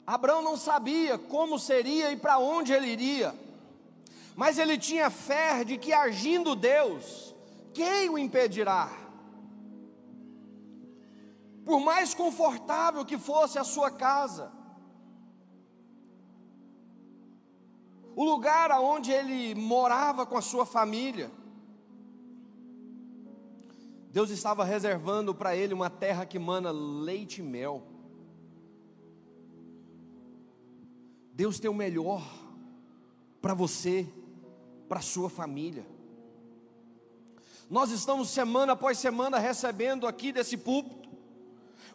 Abraão 0.05 0.41
não 0.41 0.57
sabia 0.57 1.17
como 1.17 1.57
seria 1.57 2.11
e 2.11 2.17
para 2.17 2.39
onde 2.39 2.73
ele 2.73 2.87
iria, 2.87 3.33
mas 4.35 4.59
ele 4.59 4.77
tinha 4.77 5.09
fé 5.09 5.63
de 5.63 5.77
que 5.77 5.93
agindo 5.93 6.53
Deus, 6.53 7.33
quem 7.73 8.09
o 8.09 8.17
impedirá? 8.17 8.91
Por 11.63 11.79
mais 11.79 12.13
confortável 12.13 13.05
que 13.05 13.17
fosse 13.17 13.57
a 13.57 13.63
sua 13.63 13.89
casa, 13.89 14.51
o 18.17 18.25
lugar 18.25 18.71
aonde 18.71 19.11
ele 19.11 19.53
morava 19.53 20.25
com 20.25 20.35
a 20.35 20.41
sua 20.41 20.65
família, 20.65 21.29
Deus 24.11 24.31
estava 24.31 24.63
reservando 24.63 25.35
para 25.35 25.55
ele 25.55 25.71
uma 25.71 25.87
terra 25.87 26.25
que 26.25 26.39
mana 26.39 26.71
leite 26.71 27.41
e 27.41 27.43
mel. 27.43 27.83
Deus 31.31 31.59
tem 31.59 31.69
o 31.69 31.75
melhor 31.75 32.23
para 33.39 33.53
você, 33.53 34.07
para 34.89 34.97
a 34.97 35.03
sua 35.03 35.29
família. 35.29 35.85
Nós 37.69 37.91
estamos 37.91 38.31
semana 38.31 38.73
após 38.73 38.97
semana 38.97 39.37
recebendo 39.37 40.07
aqui 40.07 40.31
desse 40.31 40.57
púlpito 40.57 41.07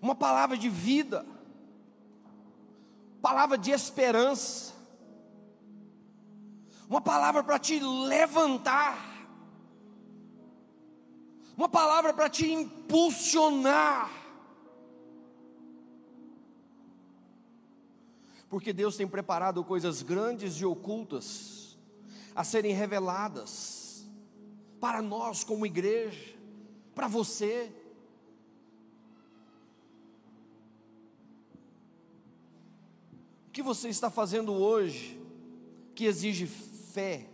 uma 0.01 0.15
palavra 0.15 0.57
de 0.57 0.69
vida, 0.69 1.27
palavra 3.21 3.59
de 3.59 3.73
esperança, 3.73 4.72
uma 6.89 7.01
palavra 7.01 7.43
para 7.43 7.59
te 7.59 7.79
levantar, 7.79 8.99
uma 11.57 11.69
palavra 11.69 12.13
para 12.13 12.29
te 12.29 12.51
impulsionar. 12.51 14.11
Porque 18.49 18.73
Deus 18.73 18.97
tem 18.97 19.09
preparado 19.09 19.65
coisas 19.65 20.03
grandes 20.03 20.57
e 20.57 20.65
ocultas 20.65 21.79
a 22.35 22.45
serem 22.45 22.75
reveladas 22.75 24.07
para 24.79 25.01
nós 25.01 25.45
como 25.45 25.65
igreja, 25.65 26.35
para 26.95 27.09
você. 27.09 27.73
O 33.47 33.51
que 33.53 33.63
você 33.63 33.89
está 33.89 34.11
fazendo 34.11 34.53
hoje 34.53 35.19
que 35.95 36.05
exige 36.05 36.47
fé? 36.93 37.27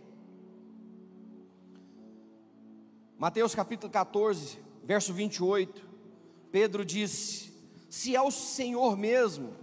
Mateus 3.17 3.53
capítulo 3.53 3.91
14, 3.91 4.57
verso 4.81 5.13
28, 5.13 5.85
Pedro 6.49 6.85
disse: 6.85 7.51
Se 7.89 8.15
é 8.15 8.21
o 8.21 8.31
Senhor 8.31 8.97
mesmo, 8.97 9.53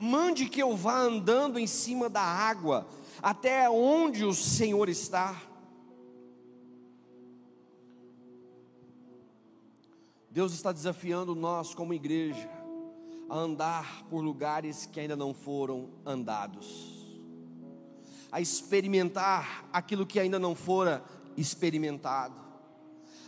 mande 0.00 0.48
que 0.48 0.62
eu 0.62 0.74
vá 0.74 0.98
andando 0.98 1.58
em 1.58 1.66
cima 1.66 2.08
da 2.08 2.22
água, 2.22 2.88
até 3.22 3.68
onde 3.68 4.24
o 4.24 4.32
Senhor 4.32 4.88
está. 4.88 5.40
Deus 10.30 10.54
está 10.54 10.72
desafiando 10.72 11.34
nós, 11.34 11.74
como 11.74 11.92
igreja, 11.92 12.48
a 13.28 13.36
andar 13.36 14.04
por 14.08 14.24
lugares 14.24 14.86
que 14.86 14.98
ainda 14.98 15.14
não 15.14 15.34
foram 15.34 15.90
andados, 16.06 16.91
a 18.32 18.40
experimentar 18.40 19.64
aquilo 19.72 20.04
que 20.06 20.18
ainda 20.18 20.38
não 20.38 20.54
fora 20.54 21.04
experimentado 21.36 22.42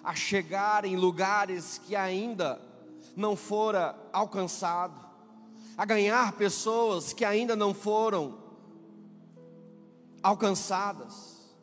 a 0.04 0.14
chegar 0.14 0.84
em 0.84 0.96
lugares 0.96 1.78
que 1.78 1.96
ainda 1.96 2.60
não 3.16 3.34
fora 3.34 3.96
alcançado, 4.12 5.02
a 5.78 5.84
ganhar 5.86 6.32
pessoas 6.32 7.14
que 7.14 7.24
ainda 7.24 7.56
não 7.56 7.72
foram 7.72 8.38
alcançadas, 10.22 11.54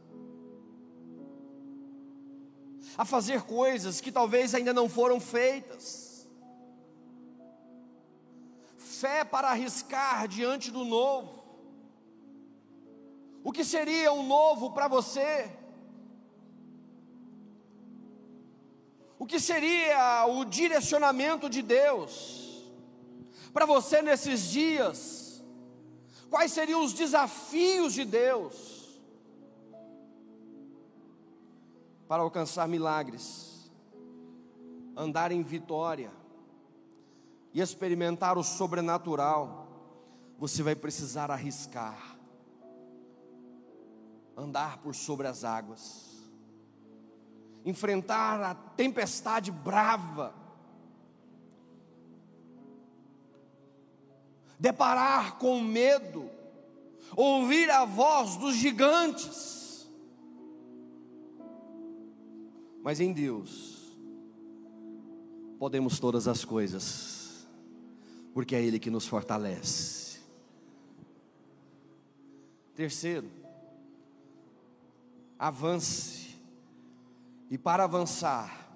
a 2.98 3.06
fazer 3.06 3.44
coisas 3.44 4.02
que 4.02 4.12
talvez 4.12 4.56
ainda 4.56 4.74
não 4.74 4.90
foram 4.90 5.20
feitas. 5.20 6.28
Fé 8.78 9.24
para 9.24 9.50
arriscar 9.50 10.28
diante 10.28 10.72
do 10.72 10.84
novo. 10.84 11.41
O 13.44 13.52
que 13.52 13.64
seria 13.64 14.12
um 14.14 14.26
novo 14.26 14.72
para 14.72 14.88
você? 14.88 15.52
o 19.22 19.26
que 19.28 19.40
seria 19.40 20.26
o 20.26 20.44
direcionamento 20.44 21.48
de 21.48 21.62
Deus 21.62 22.66
para 23.54 23.68
você 23.68 24.02
nesses 24.02 24.50
dias? 24.50 25.44
Quais 26.28 26.52
seriam 26.52 26.84
os 26.84 26.92
desafios 26.92 27.94
de 27.94 28.04
Deus 28.04 29.00
para 32.08 32.24
alcançar 32.24 32.68
milagres, 32.68 33.72
andar 34.98 35.32
em 35.32 35.44
vitória 35.44 36.12
e 37.54 37.62
experimentar 37.62 38.40
o 38.40 38.44
sobrenatural? 38.44 39.68
Você 40.40 40.64
vai 40.64 40.74
precisar 40.74 41.30
arriscar, 41.30 42.11
andar 44.42 44.80
por 44.80 44.96
sobre 44.96 45.28
as 45.28 45.44
águas 45.44 46.12
enfrentar 47.64 48.42
a 48.42 48.56
tempestade 48.56 49.52
brava, 49.52 50.34
deparar 54.60 55.38
com 55.38 55.60
medo, 55.60 56.30
ouvir 57.16 57.70
a 57.70 57.86
voz 57.86 58.36
dos 58.38 58.56
gigantes, 58.56 59.90
mas 62.84 63.00
em 63.00 63.14
Deus 63.14 63.80
podemos 65.60 66.00
todas 66.00 66.28
as 66.28 66.44
coisas, 66.44 67.48
porque 68.34 68.56
é 68.56 68.64
Ele 68.64 68.80
que 68.80 68.90
nos 68.90 69.08
fortalece. 69.08 70.20
Terceiro, 72.74 73.41
avance 75.42 76.38
e 77.50 77.58
para 77.58 77.84
avançar, 77.84 78.72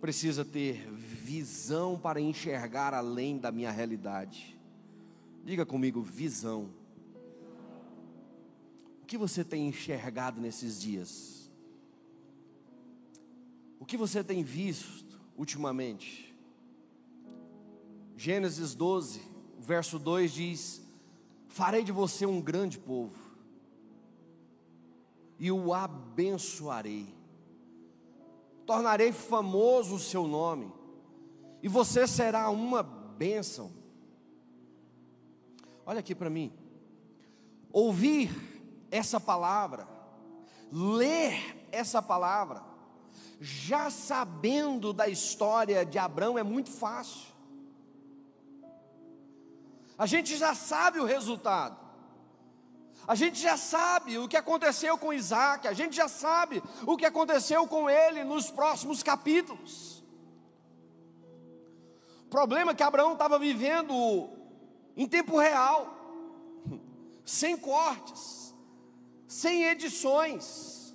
precisa 0.00 0.44
ter 0.44 0.90
visão 0.90 1.96
para 1.96 2.20
enxergar 2.20 2.92
além 2.92 3.38
da 3.38 3.52
minha 3.52 3.70
realidade. 3.70 4.58
Diga 5.44 5.64
comigo, 5.64 6.02
visão. 6.02 6.68
O 9.00 9.06
que 9.06 9.16
você 9.16 9.44
tem 9.44 9.68
enxergado 9.68 10.40
nesses 10.40 10.80
dias? 10.80 11.48
O 13.78 13.86
que 13.86 13.96
você 13.96 14.24
tem 14.24 14.42
visto 14.42 15.16
ultimamente? 15.36 16.36
Gênesis 18.16 18.74
12, 18.74 19.22
verso 19.60 19.96
2 19.96 20.32
diz: 20.32 20.82
Farei 21.46 21.84
de 21.84 21.92
você 21.92 22.26
um 22.26 22.40
grande 22.40 22.78
povo, 22.78 23.27
e 25.38 25.50
o 25.52 25.72
abençoarei 25.72 27.18
tornarei 28.68 29.12
famoso 29.12 29.94
o 29.94 29.98
seu 29.98 30.26
nome, 30.26 30.70
e 31.62 31.68
você 31.68 32.06
será 32.06 32.50
uma 32.50 32.82
bênção. 32.82 33.72
Olha 35.86 36.00
aqui 36.00 36.14
para 36.14 36.28
mim, 36.28 36.52
ouvir 37.72 38.30
essa 38.90 39.18
palavra, 39.18 39.88
ler 40.70 41.66
essa 41.72 42.02
palavra, 42.02 42.62
já 43.40 43.88
sabendo 43.88 44.92
da 44.92 45.08
história 45.08 45.86
de 45.86 45.98
Abraão, 45.98 46.36
é 46.36 46.42
muito 46.42 46.70
fácil. 46.70 47.26
A 49.96 50.04
gente 50.04 50.36
já 50.36 50.54
sabe 50.54 51.00
o 51.00 51.06
resultado. 51.06 51.87
A 53.08 53.14
gente 53.14 53.40
já 53.40 53.56
sabe 53.56 54.18
o 54.18 54.28
que 54.28 54.36
aconteceu 54.36 54.98
com 54.98 55.14
Isaac, 55.14 55.66
a 55.66 55.72
gente 55.72 55.96
já 55.96 56.08
sabe 56.08 56.62
o 56.86 56.94
que 56.94 57.06
aconteceu 57.06 57.66
com 57.66 57.88
ele 57.88 58.22
nos 58.22 58.50
próximos 58.50 59.02
capítulos. 59.02 60.04
O 62.26 62.28
problema 62.28 62.72
é 62.72 62.74
que 62.74 62.82
Abraão 62.82 63.14
estava 63.14 63.38
vivendo 63.38 64.28
em 64.94 65.08
tempo 65.08 65.38
real, 65.38 65.96
sem 67.24 67.56
cortes, 67.56 68.54
sem 69.26 69.64
edições. 69.64 70.94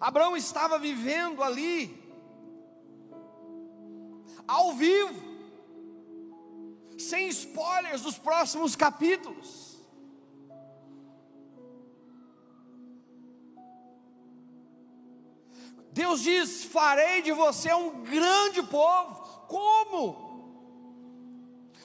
Abraão 0.00 0.36
estava 0.36 0.78
vivendo 0.78 1.42
ali, 1.42 2.00
ao 4.46 4.72
vivo, 4.74 5.20
sem 6.96 7.26
spoilers 7.26 8.02
dos 8.02 8.16
próximos 8.16 8.76
capítulos. 8.76 9.65
Deus 15.96 16.20
diz: 16.20 16.64
Farei 16.64 17.22
de 17.22 17.32
você 17.32 17.72
um 17.72 18.02
grande 18.02 18.62
povo. 18.62 19.14
Como? 19.48 20.04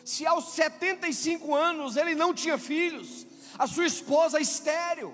Se 0.04 0.26
aos 0.28 0.45
75 0.50 1.56
anos 1.56 1.95
ele 1.95 2.13
não 2.13 2.34
tinha 2.34 2.58
filhos, 2.58 3.26
a 3.58 3.65
sua 3.67 3.86
esposa 3.86 4.38
estéril. 4.38 5.13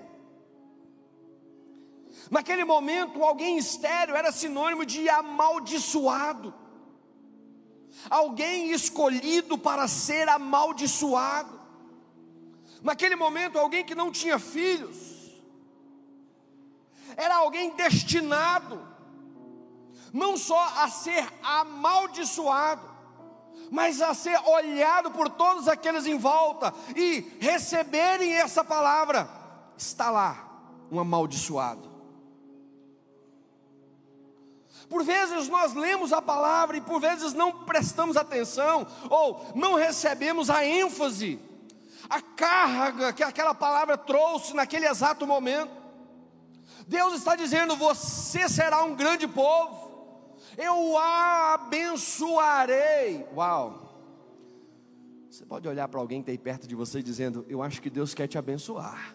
Naquele 2.28 2.64
momento, 2.64 3.22
alguém 3.22 3.56
estéreo 3.56 4.16
era 4.16 4.32
sinônimo 4.32 4.84
de 4.84 5.08
amaldiçoado. 5.08 6.52
Alguém 8.10 8.72
escolhido 8.72 9.56
para 9.56 9.86
ser 9.86 10.28
amaldiçoado. 10.28 11.56
Naquele 12.82 13.14
momento, 13.14 13.58
alguém 13.58 13.84
que 13.84 13.94
não 13.94 14.10
tinha 14.10 14.40
filhos. 14.40 15.17
Era 17.18 17.38
alguém 17.38 17.74
destinado 17.74 18.80
não 20.12 20.36
só 20.36 20.72
a 20.78 20.88
ser 20.88 21.28
amaldiçoado, 21.42 22.88
mas 23.72 24.00
a 24.00 24.14
ser 24.14 24.38
olhado 24.46 25.10
por 25.10 25.28
todos 25.28 25.66
aqueles 25.66 26.06
em 26.06 26.16
volta 26.16 26.72
e 26.94 27.36
receberem 27.40 28.32
essa 28.34 28.62
palavra. 28.62 29.28
Está 29.76 30.10
lá 30.10 30.48
um 30.92 31.00
amaldiçoado. 31.00 31.88
Por 34.88 35.02
vezes 35.02 35.48
nós 35.48 35.74
lemos 35.74 36.12
a 36.12 36.22
palavra 36.22 36.76
e 36.76 36.80
por 36.80 37.00
vezes 37.00 37.34
não 37.34 37.64
prestamos 37.64 38.16
atenção 38.16 38.86
ou 39.10 39.44
não 39.56 39.74
recebemos 39.74 40.48
a 40.48 40.64
ênfase, 40.64 41.38
a 42.08 42.22
carga 42.22 43.12
que 43.12 43.24
aquela 43.24 43.54
palavra 43.54 43.98
trouxe 43.98 44.54
naquele 44.54 44.86
exato 44.86 45.26
momento. 45.26 45.77
Deus 46.88 47.14
está 47.14 47.36
dizendo: 47.36 47.76
você 47.76 48.48
será 48.48 48.82
um 48.82 48.96
grande 48.96 49.28
povo 49.28 49.88
eu 50.58 50.98
a 50.98 51.54
abençoarei. 51.54 53.24
Uau! 53.32 53.86
Você 55.30 55.46
pode 55.46 55.68
olhar 55.68 55.86
para 55.86 56.00
alguém 56.00 56.20
que 56.20 56.30
está 56.30 56.32
aí 56.32 56.38
perto 56.38 56.66
de 56.66 56.74
você 56.74 57.00
dizendo: 57.00 57.46
Eu 57.48 57.62
acho 57.62 57.80
que 57.80 57.88
Deus 57.88 58.12
quer 58.12 58.26
te 58.26 58.36
abençoar. 58.36 59.14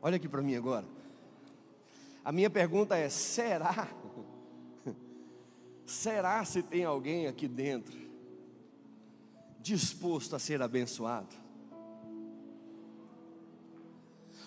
Olha 0.00 0.16
aqui 0.16 0.28
para 0.28 0.40
mim 0.40 0.56
agora. 0.56 0.86
A 2.24 2.32
minha 2.32 2.48
pergunta 2.48 2.96
é: 2.96 3.10
será? 3.10 3.88
Será 5.84 6.42
se 6.46 6.62
tem 6.62 6.84
alguém 6.84 7.26
aqui 7.26 7.46
dentro 7.46 8.11
disposto 9.62 10.36
a 10.36 10.38
ser 10.38 10.60
abençoado? 10.60 11.34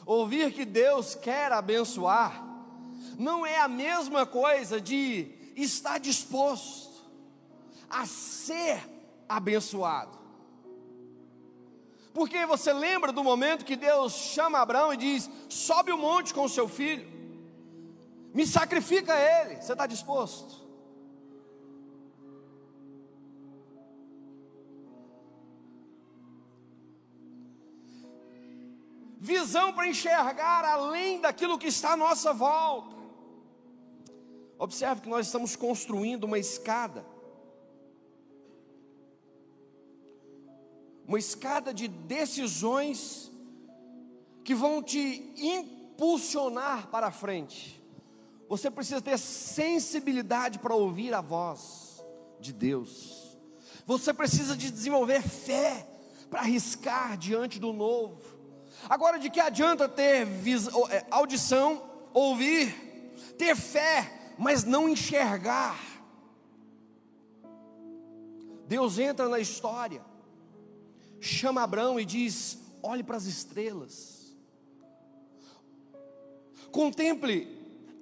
Ouvir 0.06 0.54
que 0.54 0.66
Deus 0.66 1.16
quer 1.16 1.52
abençoar 1.52 2.44
não 3.18 3.46
é 3.46 3.60
a 3.60 3.68
mesma 3.68 4.26
coisa 4.26 4.80
de 4.80 5.32
estar 5.56 5.98
disposto 5.98 7.04
a 7.90 8.06
ser 8.06 8.88
abençoado. 9.28 10.18
Porque 12.14 12.46
você 12.46 12.72
lembra 12.72 13.12
do 13.12 13.24
momento 13.24 13.66
que 13.66 13.76
Deus 13.76 14.14
chama 14.14 14.60
Abraão 14.60 14.94
e 14.94 14.98
diz: 14.98 15.30
sobe 15.50 15.92
o 15.92 15.98
monte 15.98 16.34
com 16.34 16.46
o 16.46 16.50
seu 16.50 16.68
filho, 16.68 17.08
me 18.34 18.46
sacrifica 18.46 19.14
ele. 19.14 19.62
Você 19.62 19.72
está 19.72 19.88
disposto? 19.88 20.65
Visão 29.26 29.74
para 29.74 29.88
enxergar 29.88 30.64
além 30.64 31.20
daquilo 31.20 31.58
que 31.58 31.68
está 31.68 31.94
à 31.94 31.98
nossa 31.98 32.32
volta. 32.32 32.96
Observe 34.58 35.02
que 35.02 35.10
nós 35.10 35.26
estamos 35.26 35.56
construindo 35.56 36.26
uma 36.26 36.38
escada, 36.38 37.04
uma 41.08 41.18
escada 41.20 41.74
de 41.74 41.88
decisões 41.88 43.32
que 44.44 44.54
vão 44.54 44.82
te 44.82 45.34
impulsionar 45.36 46.88
para 46.88 47.12
frente. 47.12 47.84
Você 48.48 48.70
precisa 48.70 49.02
ter 49.02 49.18
sensibilidade 49.18 50.60
para 50.60 50.76
ouvir 50.76 51.14
a 51.16 51.22
voz 51.22 52.06
de 52.40 52.54
Deus. 52.54 53.36
Você 53.88 54.14
precisa 54.14 54.56
de 54.56 54.70
desenvolver 54.70 55.22
fé 55.22 55.88
para 56.30 56.42
arriscar 56.42 57.18
diante 57.18 57.60
do 57.60 57.74
novo. 57.74 58.35
Agora, 58.90 59.18
de 59.18 59.30
que 59.30 59.40
adianta 59.40 59.90
ter 59.90 60.28
é, 60.90 61.06
audição, 61.10 61.84
ouvir, 62.14 62.74
ter 63.38 63.56
fé, 63.56 64.34
mas 64.38 64.64
não 64.64 64.88
enxergar? 64.88 65.80
Deus 68.68 68.98
entra 68.98 69.30
na 69.30 69.40
história, 69.40 70.04
chama 71.20 71.64
Abraão 71.64 72.00
e 72.00 72.06
diz: 72.06 72.58
olhe 72.82 73.04
para 73.04 73.18
as 73.18 73.26
estrelas, 73.26 74.36
contemple 76.72 77.48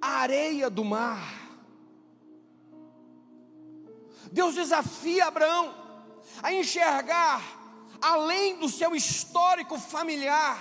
a 0.00 0.18
areia 0.18 0.68
do 0.68 0.84
mar. 0.84 1.42
Deus 4.32 4.54
desafia 4.54 5.26
Abraão 5.26 5.74
a 6.42 6.52
enxergar 6.52 7.63
além 8.04 8.58
do 8.58 8.68
seu 8.68 8.94
histórico 8.94 9.78
familiar, 9.78 10.60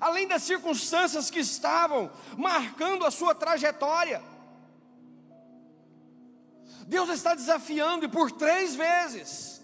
além 0.00 0.28
das 0.28 0.44
circunstâncias 0.44 1.30
que 1.30 1.40
estavam 1.40 2.12
marcando 2.38 3.04
a 3.04 3.10
sua 3.10 3.34
trajetória. 3.34 4.22
Deus 6.86 7.08
está 7.08 7.34
desafiando 7.34 8.04
e 8.04 8.08
por 8.08 8.30
três 8.30 8.76
vezes. 8.76 9.60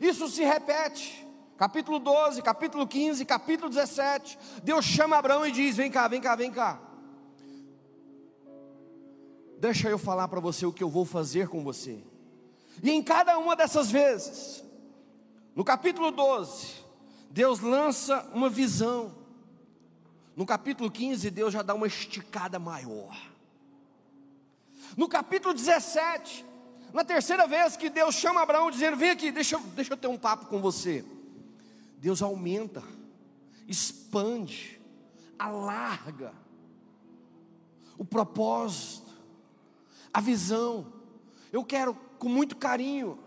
Isso 0.00 0.26
se 0.28 0.42
repete. 0.42 1.22
Capítulo 1.58 1.98
12, 1.98 2.40
capítulo 2.40 2.86
15, 2.86 3.26
capítulo 3.26 3.68
17. 3.68 4.38
Deus 4.62 4.86
chama 4.86 5.18
Abraão 5.18 5.46
e 5.46 5.52
diz: 5.52 5.76
Vem 5.76 5.90
cá, 5.90 6.08
vem 6.08 6.20
cá, 6.20 6.34
vem 6.34 6.50
cá. 6.50 6.80
Deixa 9.58 9.90
eu 9.90 9.98
falar 9.98 10.28
para 10.28 10.40
você 10.40 10.64
o 10.64 10.72
que 10.72 10.82
eu 10.82 10.88
vou 10.88 11.04
fazer 11.04 11.48
com 11.48 11.62
você. 11.62 12.13
E 12.82 12.90
em 12.90 13.02
cada 13.02 13.38
uma 13.38 13.54
dessas 13.56 13.90
vezes, 13.90 14.64
no 15.54 15.64
capítulo 15.64 16.10
12, 16.10 16.84
Deus 17.30 17.60
lança 17.60 18.28
uma 18.32 18.48
visão. 18.48 19.14
No 20.36 20.44
capítulo 20.44 20.90
15, 20.90 21.30
Deus 21.30 21.52
já 21.52 21.62
dá 21.62 21.74
uma 21.74 21.86
esticada 21.86 22.58
maior. 22.58 23.16
No 24.96 25.08
capítulo 25.08 25.54
17, 25.54 26.44
na 26.92 27.04
terceira 27.04 27.46
vez 27.46 27.76
que 27.76 27.90
Deus 27.90 28.14
chama 28.14 28.42
Abraão, 28.42 28.70
dizendo: 28.70 28.96
Vem 28.96 29.10
aqui, 29.10 29.32
deixa, 29.32 29.58
deixa 29.74 29.92
eu 29.92 29.96
ter 29.96 30.06
um 30.06 30.18
papo 30.18 30.46
com 30.46 30.60
você. 30.60 31.04
Deus 31.98 32.22
aumenta, 32.22 32.82
expande, 33.66 34.80
alarga 35.38 36.32
o 37.96 38.04
propósito, 38.04 39.10
a 40.12 40.20
visão. 40.20 40.92
Eu 41.52 41.64
quero, 41.64 41.96
com 42.24 42.30
muito 42.30 42.56
carinho 42.56 43.18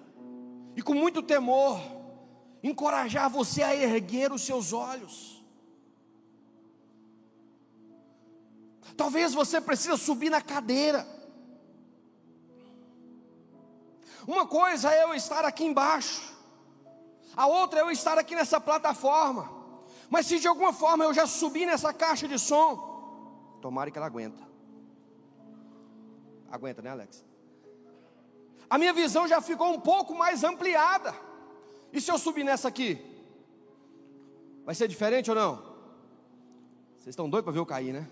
e 0.76 0.82
com 0.82 0.96
muito 0.96 1.22
temor, 1.22 1.80
encorajar 2.64 3.30
você 3.30 3.62
a 3.62 3.76
erguer 3.76 4.32
os 4.32 4.42
seus 4.42 4.74
olhos. 4.74 5.46
Talvez 8.96 9.36
você 9.36 9.62
precise 9.62 9.96
subir 10.00 10.32
na 10.32 10.42
cadeira. 10.42 11.08
Uma 14.28 14.48
coisa 14.48 14.92
é 14.92 15.04
eu 15.04 15.14
estar 15.14 15.46
aqui 15.46 15.64
embaixo, 15.64 16.36
a 17.36 17.46
outra 17.46 17.82
é 17.82 17.84
eu 17.84 17.92
estar 17.92 18.18
aqui 18.18 18.34
nessa 18.34 18.60
plataforma. 18.60 19.48
Mas 20.10 20.26
se 20.26 20.40
de 20.40 20.48
alguma 20.48 20.74
forma 20.74 21.04
eu 21.04 21.14
já 21.14 21.28
subi 21.28 21.68
nessa 21.68 21.94
caixa 21.94 22.28
de 22.28 22.40
som, 22.40 23.60
tomara 23.62 23.92
que 23.92 23.98
ela 24.00 24.08
aguenta. 24.08 24.42
Aguenta, 26.50 26.82
né, 26.82 26.90
Alex? 26.90 27.27
A 28.70 28.78
minha 28.78 28.94
visão 28.94 29.28
já 29.28 29.40
ficou 29.42 29.74
um 29.74 29.80
pouco 29.80 30.14
mais 30.16 30.44
ampliada. 30.44 31.16
E 31.92 32.02
se 32.02 32.12
eu 32.12 32.18
subir 32.18 32.44
nessa 32.44 32.68
aqui? 32.68 33.00
Vai 34.66 34.76
ser 34.76 34.88
diferente 34.88 35.30
ou 35.30 35.36
não? 35.36 35.56
Vocês 36.98 37.08
estão 37.08 37.30
doidos 37.30 37.46
para 37.46 37.54
ver 37.54 37.60
eu 37.60 37.66
cair, 37.66 37.94
né? 37.94 38.08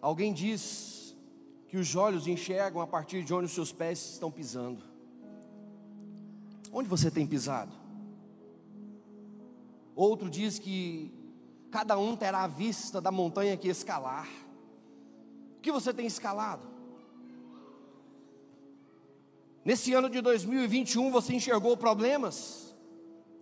Alguém 0.00 0.32
diz 0.32 1.14
que 1.68 1.76
os 1.76 1.94
olhos 1.94 2.26
enxergam 2.26 2.82
a 2.82 2.86
partir 2.86 3.22
de 3.22 3.32
onde 3.32 3.46
os 3.46 3.52
seus 3.52 3.72
pés 3.72 4.12
estão 4.12 4.30
pisando. 4.30 4.82
Onde 6.72 6.88
você 6.88 7.10
tem 7.10 7.26
pisado? 7.26 7.72
Outro 9.94 10.30
diz 10.30 10.58
que 10.58 11.12
cada 11.70 11.98
um 11.98 12.16
terá 12.16 12.44
a 12.44 12.46
vista 12.46 13.00
da 13.00 13.10
montanha 13.10 13.56
que 13.56 13.68
escalar. 13.68 14.28
O 15.60 15.62
que 15.62 15.70
você 15.70 15.92
tem 15.92 16.06
escalado? 16.06 16.66
Nesse 19.62 19.92
ano 19.92 20.08
de 20.08 20.22
2021 20.22 21.10
você 21.10 21.34
enxergou 21.34 21.76
problemas, 21.76 22.74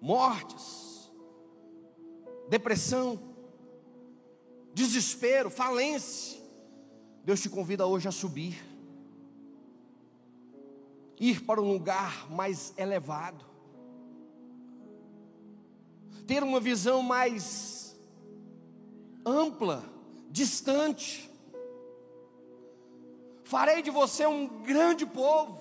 mortes, 0.00 1.12
depressão, 2.48 3.20
desespero, 4.74 5.48
falência, 5.48 6.42
Deus 7.22 7.40
te 7.40 7.48
convida 7.48 7.86
hoje 7.86 8.08
a 8.08 8.10
subir, 8.10 8.60
ir 11.20 11.44
para 11.44 11.62
um 11.62 11.70
lugar 11.70 12.28
mais 12.32 12.74
elevado, 12.76 13.44
ter 16.26 16.42
uma 16.42 16.58
visão 16.58 17.00
mais 17.00 17.96
ampla, 19.24 19.84
distante. 20.28 21.28
Farei 23.48 23.80
de 23.80 23.90
você 23.90 24.26
um 24.26 24.46
grande 24.62 25.06
povo, 25.06 25.58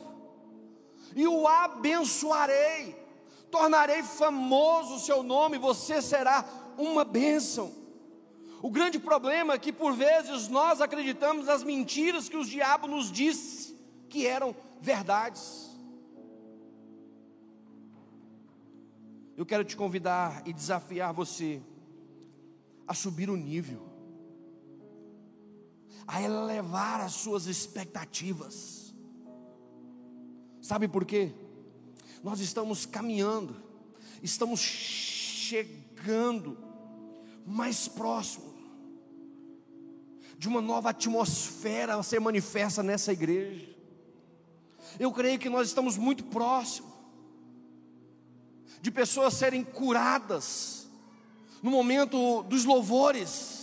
e 1.16 1.26
o 1.26 1.48
abençoarei, 1.48 2.94
tornarei 3.50 4.04
famoso 4.04 4.96
o 4.96 5.00
seu 5.00 5.24
nome, 5.24 5.58
você 5.58 6.02
será 6.02 6.44
uma 6.78 7.06
bênção. 7.06 7.74
O 8.62 8.70
grande 8.70 9.00
problema 9.00 9.54
é 9.54 9.58
que 9.58 9.72
por 9.72 9.94
vezes 9.94 10.50
nós 10.50 10.82
acreditamos 10.82 11.46
nas 11.46 11.64
mentiras 11.64 12.28
que 12.28 12.36
os 12.36 12.50
diabos 12.50 12.90
nos 12.90 13.10
disse 13.10 13.74
que 14.10 14.28
eram 14.28 14.54
verdades. 14.82 15.74
Eu 19.38 19.46
quero 19.46 19.64
te 19.64 19.78
convidar 19.78 20.46
e 20.46 20.52
desafiar 20.52 21.14
você 21.14 21.62
a 22.86 22.94
subir 22.94 23.30
o 23.30 23.38
nível, 23.38 23.97
a 26.08 26.22
elevar 26.22 27.02
as 27.02 27.14
suas 27.14 27.46
expectativas. 27.48 28.94
Sabe 30.62 30.88
por 30.88 31.06
quê? 31.06 31.34
Nós 32.24 32.40
estamos 32.40 32.86
caminhando, 32.86 33.62
estamos 34.24 34.60
chegando 34.60 36.58
mais 37.46 37.88
próximo 37.88 38.56
de 40.38 40.48
uma 40.48 40.62
nova 40.62 40.92
atmosfera 40.92 41.96
a 41.96 42.04
ser 42.04 42.20
manifesta 42.20 42.84
nessa 42.84 43.12
igreja. 43.12 43.76
Eu 45.00 45.12
creio 45.12 45.40
que 45.40 45.50
nós 45.50 45.68
estamos 45.68 45.98
muito 45.98 46.24
próximos 46.26 46.92
de 48.82 48.92
pessoas 48.92 49.34
serem 49.34 49.64
curadas 49.64 50.88
no 51.62 51.72
momento 51.72 52.44
dos 52.44 52.64
louvores. 52.66 53.57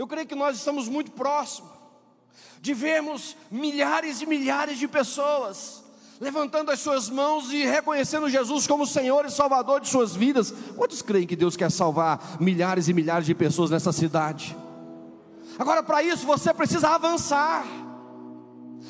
Eu 0.00 0.06
creio 0.06 0.26
que 0.26 0.34
nós 0.34 0.56
estamos 0.56 0.88
muito 0.88 1.10
próximos 1.10 1.68
de 2.58 2.72
vermos 2.72 3.36
milhares 3.50 4.22
e 4.22 4.26
milhares 4.26 4.78
de 4.78 4.88
pessoas 4.88 5.84
levantando 6.18 6.70
as 6.70 6.80
suas 6.80 7.10
mãos 7.10 7.52
e 7.52 7.66
reconhecendo 7.66 8.30
Jesus 8.30 8.66
como 8.66 8.86
Senhor 8.86 9.26
e 9.26 9.30
Salvador 9.30 9.78
de 9.78 9.88
suas 9.90 10.16
vidas. 10.16 10.54
Quantos 10.74 11.02
creem 11.02 11.26
que 11.26 11.36
Deus 11.36 11.54
quer 11.54 11.70
salvar 11.70 12.38
milhares 12.40 12.88
e 12.88 12.94
milhares 12.94 13.26
de 13.26 13.34
pessoas 13.34 13.68
nessa 13.68 13.92
cidade? 13.92 14.56
Agora, 15.58 15.82
para 15.82 16.02
isso, 16.02 16.24
você 16.24 16.54
precisa 16.54 16.88
avançar. 16.88 17.66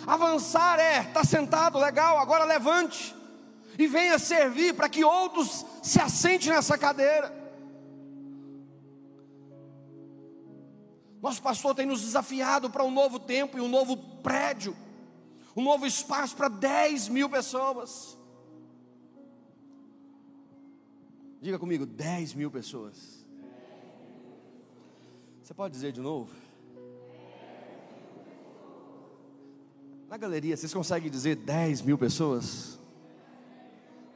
Avançar 0.06 0.78
é, 0.78 1.00
está 1.00 1.24
sentado, 1.24 1.76
legal, 1.76 2.18
agora 2.18 2.44
levante 2.44 3.12
e 3.76 3.88
venha 3.88 4.16
servir 4.16 4.74
para 4.74 4.88
que 4.88 5.02
outros 5.02 5.66
se 5.82 6.00
assentem 6.00 6.52
nessa 6.52 6.78
cadeira. 6.78 7.39
Nosso 11.22 11.42
pastor 11.42 11.74
tem 11.74 11.86
nos 11.86 12.00
desafiado 12.00 12.70
para 12.70 12.84
um 12.84 12.90
novo 12.90 13.18
tempo 13.18 13.58
e 13.58 13.60
um 13.60 13.68
novo 13.68 13.96
prédio, 13.96 14.74
um 15.54 15.62
novo 15.62 15.86
espaço 15.86 16.34
para 16.34 16.48
10 16.48 17.08
mil 17.08 17.28
pessoas. 17.28 18.18
Diga 21.42 21.58
comigo, 21.58 21.84
10 21.84 22.34
mil 22.34 22.50
pessoas. 22.50 23.26
Você 25.42 25.52
pode 25.52 25.72
dizer 25.74 25.92
de 25.92 26.00
novo? 26.00 26.30
Na 30.08 30.16
galeria, 30.16 30.56
vocês 30.56 30.72
conseguem 30.72 31.10
dizer 31.10 31.36
10 31.36 31.82
mil 31.82 31.96
pessoas? 31.96 32.80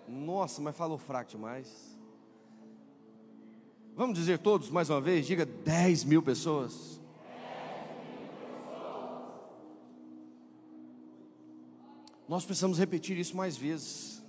Nossa, 0.08 0.60
mas 0.60 0.76
falou 0.76 0.98
fraco 0.98 1.30
demais. 1.30 1.94
Vamos 3.96 4.18
dizer 4.18 4.38
todos 4.38 4.70
mais 4.70 4.90
uma 4.90 5.00
vez? 5.00 5.24
Diga 5.24 5.46
10 5.46 6.04
mil 6.04 6.20
pessoas. 6.20 6.93
Nós 12.28 12.44
precisamos 12.44 12.78
repetir 12.78 13.18
isso 13.18 13.36
mais 13.36 13.56
vezes. 13.56 14.22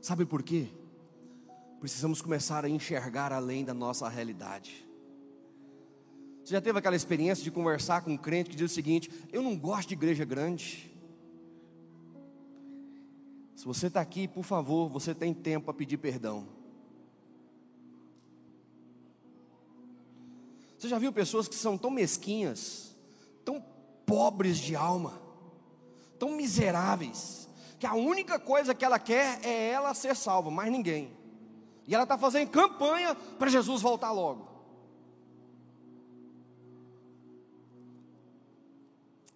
Sabe 0.00 0.24
por 0.24 0.42
quê? 0.42 0.68
Precisamos 1.80 2.22
começar 2.22 2.64
a 2.64 2.68
enxergar 2.68 3.32
além 3.32 3.64
da 3.64 3.74
nossa 3.74 4.08
realidade. 4.08 4.86
Você 6.42 6.52
já 6.52 6.60
teve 6.60 6.78
aquela 6.78 6.96
experiência 6.96 7.42
de 7.42 7.50
conversar 7.50 8.02
com 8.02 8.12
um 8.12 8.16
crente 8.16 8.50
que 8.50 8.56
diz 8.56 8.70
o 8.70 8.74
seguinte: 8.74 9.10
Eu 9.32 9.42
não 9.42 9.56
gosto 9.56 9.88
de 9.88 9.94
igreja 9.94 10.24
grande. 10.24 10.90
Se 13.54 13.64
você 13.64 13.86
está 13.86 14.00
aqui, 14.00 14.28
por 14.28 14.44
favor, 14.44 14.88
você 14.88 15.14
tem 15.14 15.32
tempo 15.32 15.66
para 15.66 15.74
pedir 15.74 15.96
perdão. 15.96 16.46
Você 20.76 20.88
já 20.88 20.98
viu 20.98 21.12
pessoas 21.12 21.48
que 21.48 21.54
são 21.54 21.78
tão 21.78 21.90
mesquinhas, 21.90 22.94
tão 23.42 23.64
pobres 24.06 24.58
de 24.58 24.74
alma, 24.76 25.20
tão 26.18 26.36
miseráveis, 26.36 27.48
que 27.78 27.86
a 27.86 27.94
única 27.94 28.38
coisa 28.38 28.74
que 28.74 28.84
ela 28.84 28.98
quer 28.98 29.44
é 29.44 29.70
ela 29.70 29.94
ser 29.94 30.14
salva, 30.14 30.50
mais 30.50 30.70
ninguém. 30.70 31.16
E 31.86 31.94
ela 31.94 32.04
está 32.04 32.16
fazendo 32.16 32.50
campanha 32.50 33.14
para 33.14 33.50
Jesus 33.50 33.82
voltar 33.82 34.10
logo. 34.12 34.48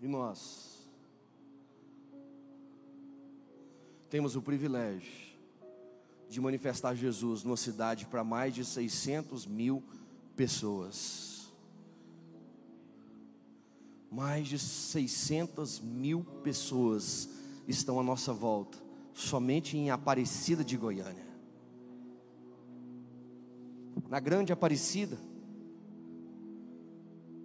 E 0.00 0.06
nós? 0.06 0.68
temos 4.08 4.36
o 4.36 4.42
privilégio 4.42 5.28
de 6.28 6.40
manifestar 6.40 6.94
Jesus 6.94 7.42
numa 7.42 7.56
cidade 7.56 8.06
para 8.06 8.24
mais 8.24 8.54
de 8.54 8.64
600 8.64 9.46
mil 9.46 9.82
pessoas. 10.36 11.27
Mais 14.10 14.48
de 14.48 14.58
600 14.58 15.80
mil 15.80 16.24
pessoas 16.42 17.28
estão 17.66 18.00
à 18.00 18.02
nossa 18.02 18.32
volta, 18.32 18.78
somente 19.12 19.76
em 19.76 19.90
Aparecida 19.90 20.64
de 20.64 20.76
Goiânia. 20.76 21.26
Na 24.08 24.20
Grande 24.20 24.52
Aparecida, 24.52 25.18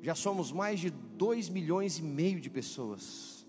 já 0.02 0.15
somos 0.15 0.52
mais 0.52 0.80
de 0.80 0.89
2 0.89 1.49
milhões 1.49 1.97
e 1.97 2.02
meio 2.02 2.39
de 2.39 2.49
pessoas. 2.49 3.45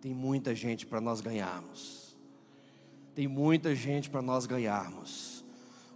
Tem 0.00 0.14
muita 0.14 0.54
gente 0.54 0.86
para 0.86 1.00
nós 1.00 1.20
ganharmos. 1.20 2.16
Tem 3.14 3.26
muita 3.26 3.74
gente 3.74 4.08
para 4.08 4.22
nós 4.22 4.46
ganharmos. 4.46 5.44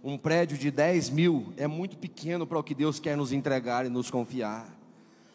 Um 0.03 0.17
prédio 0.17 0.57
de 0.57 0.69
10 0.69 1.09
mil 1.09 1.53
é 1.55 1.67
muito 1.67 1.97
pequeno 1.97 2.45
para 2.45 2.59
o 2.59 2.63
que 2.63 2.75
Deus 2.75 2.99
quer 2.99 3.15
nos 3.15 3.31
entregar 3.31 3.85
e 3.85 3.89
nos 3.89 4.11
confiar. 4.11 4.82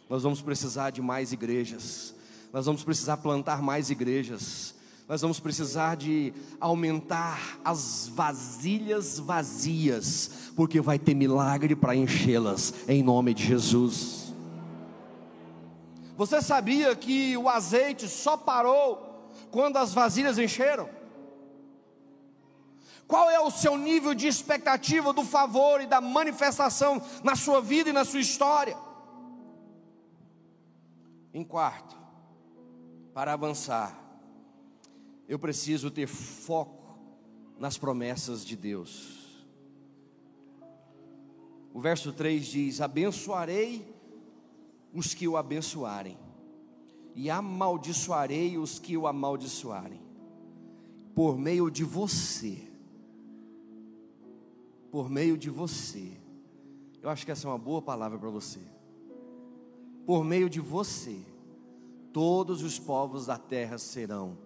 Nós 0.08 0.22
vamos 0.22 0.40
precisar 0.40 0.90
de 0.90 1.02
mais 1.02 1.32
igrejas. 1.32 2.14
Nós 2.52 2.64
vamos 2.64 2.82
precisar 2.82 3.18
plantar 3.18 3.60
mais 3.60 3.90
igrejas. 3.90 4.74
Nós 5.06 5.20
vamos 5.22 5.40
precisar 5.40 5.96
de 5.96 6.32
aumentar 6.60 7.58
as 7.64 8.08
vasilhas 8.08 9.18
vazias, 9.18 10.30
porque 10.54 10.80
vai 10.80 10.98
ter 10.98 11.14
milagre 11.14 11.74
para 11.74 11.96
enchê-las, 11.96 12.74
em 12.86 13.02
nome 13.02 13.32
de 13.32 13.44
Jesus. 13.44 14.34
Você 16.16 16.42
sabia 16.42 16.94
que 16.94 17.36
o 17.36 17.48
azeite 17.48 18.08
só 18.08 18.36
parou 18.36 19.30
quando 19.50 19.76
as 19.76 19.94
vasilhas 19.94 20.38
encheram? 20.38 20.88
Qual 23.06 23.30
é 23.30 23.40
o 23.40 23.50
seu 23.50 23.78
nível 23.78 24.12
de 24.12 24.26
expectativa 24.26 25.12
do 25.14 25.24
favor 25.24 25.80
e 25.80 25.86
da 25.86 26.00
manifestação 26.00 27.00
na 27.24 27.34
sua 27.34 27.62
vida 27.62 27.88
e 27.88 27.92
na 27.94 28.04
sua 28.04 28.20
história? 28.20 28.76
Em 31.38 31.44
quarto, 31.44 31.96
para 33.14 33.32
avançar, 33.32 33.96
eu 35.28 35.38
preciso 35.38 35.88
ter 35.88 36.08
foco 36.08 36.98
nas 37.56 37.78
promessas 37.78 38.44
de 38.44 38.56
Deus. 38.56 39.46
O 41.72 41.80
verso 41.80 42.12
3 42.12 42.44
diz: 42.44 42.80
Abençoarei 42.80 43.86
os 44.92 45.14
que 45.14 45.28
o 45.28 45.36
abençoarem, 45.36 46.18
e 47.14 47.30
amaldiçoarei 47.30 48.58
os 48.58 48.80
que 48.80 48.96
o 48.96 49.06
amaldiçoarem, 49.06 50.02
por 51.14 51.38
meio 51.38 51.70
de 51.70 51.84
você 51.84 52.68
por 54.90 55.08
meio 55.08 55.36
de 55.36 55.48
você. 55.48 56.10
Eu 57.00 57.08
acho 57.08 57.24
que 57.24 57.30
essa 57.30 57.46
é 57.46 57.50
uma 57.50 57.58
boa 57.58 57.80
palavra 57.80 58.18
para 58.18 58.30
você. 58.30 58.58
Por 60.06 60.24
meio 60.24 60.48
de 60.48 60.60
você, 60.60 61.20
todos 62.12 62.62
os 62.62 62.78
povos 62.78 63.26
da 63.26 63.38
terra 63.38 63.78
serão 63.78 64.38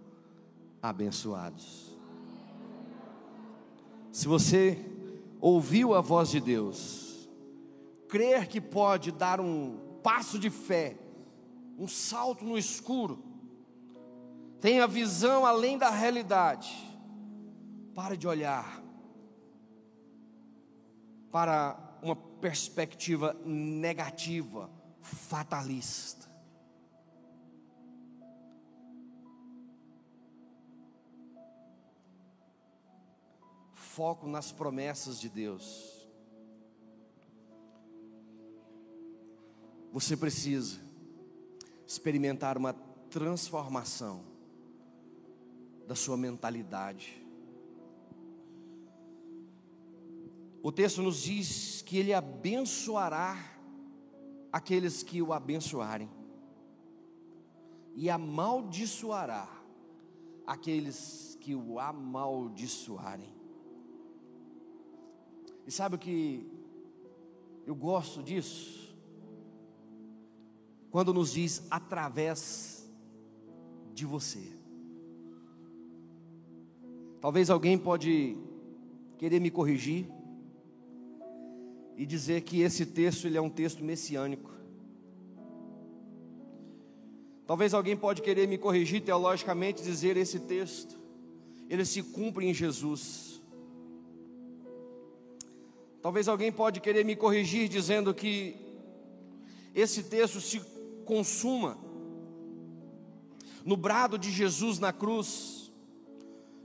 abençoados. 0.80 1.96
Se 4.10 4.28
você 4.28 4.78
ouviu 5.40 5.94
a 5.94 6.00
voz 6.00 6.28
de 6.30 6.40
Deus, 6.40 7.28
crer 8.08 8.46
que 8.46 8.60
pode 8.60 9.10
dar 9.10 9.40
um 9.40 9.78
passo 10.02 10.38
de 10.38 10.50
fé, 10.50 10.96
um 11.78 11.88
salto 11.88 12.44
no 12.44 12.58
escuro, 12.58 13.22
tenha 14.60 14.86
visão 14.86 15.46
além 15.46 15.78
da 15.78 15.90
realidade, 15.90 16.70
pare 17.94 18.16
de 18.16 18.28
olhar 18.28 18.82
para 21.30 21.98
uma 22.02 22.14
perspectiva 22.14 23.34
negativa, 23.44 24.70
fatalista. 25.00 26.31
Foco 33.94 34.26
nas 34.26 34.50
promessas 34.50 35.20
de 35.20 35.28
Deus. 35.28 36.08
Você 39.92 40.16
precisa 40.16 40.80
experimentar 41.86 42.56
uma 42.56 42.72
transformação 43.10 44.24
da 45.86 45.94
sua 45.94 46.16
mentalidade. 46.16 47.22
O 50.62 50.72
texto 50.72 51.02
nos 51.02 51.20
diz 51.20 51.82
que 51.82 51.98
Ele 51.98 52.14
abençoará 52.14 53.36
aqueles 54.50 55.02
que 55.02 55.20
o 55.20 55.34
abençoarem, 55.34 56.08
e 57.94 58.08
amaldiçoará 58.08 59.46
aqueles 60.46 61.36
que 61.42 61.54
o 61.54 61.78
amaldiçoarem. 61.78 63.41
E 65.66 65.70
sabe 65.70 65.96
o 65.96 65.98
que 65.98 66.46
eu 67.66 67.74
gosto 67.74 68.22
disso? 68.22 68.96
Quando 70.90 71.14
nos 71.14 71.32
diz 71.32 71.66
através 71.70 72.90
de 73.94 74.04
você. 74.04 74.42
Talvez 77.20 77.50
alguém 77.50 77.78
pode 77.78 78.36
querer 79.18 79.40
me 79.40 79.50
corrigir, 79.50 80.06
e 81.96 82.06
dizer 82.06 82.40
que 82.40 82.60
esse 82.62 82.86
texto 82.86 83.26
ele 83.26 83.36
é 83.36 83.40
um 83.40 83.50
texto 83.50 83.84
messiânico. 83.84 84.50
Talvez 87.46 87.74
alguém 87.74 87.96
pode 87.96 88.22
querer 88.22 88.48
me 88.48 88.56
corrigir 88.56 89.02
teologicamente 89.02 89.82
dizer 89.82 90.16
esse 90.16 90.40
texto 90.40 91.02
ele 91.68 91.84
se 91.86 92.02
cumpre 92.02 92.46
em 92.46 92.52
Jesus. 92.52 93.41
Talvez 96.02 96.26
alguém 96.26 96.50
pode 96.50 96.80
querer 96.80 97.04
me 97.04 97.14
corrigir 97.14 97.68
dizendo 97.68 98.12
que 98.12 98.56
esse 99.72 100.02
texto 100.02 100.40
se 100.40 100.60
consuma 101.04 101.78
no 103.64 103.76
brado 103.76 104.18
de 104.18 104.30
Jesus 104.30 104.80
na 104.80 104.92
cruz. 104.92 105.70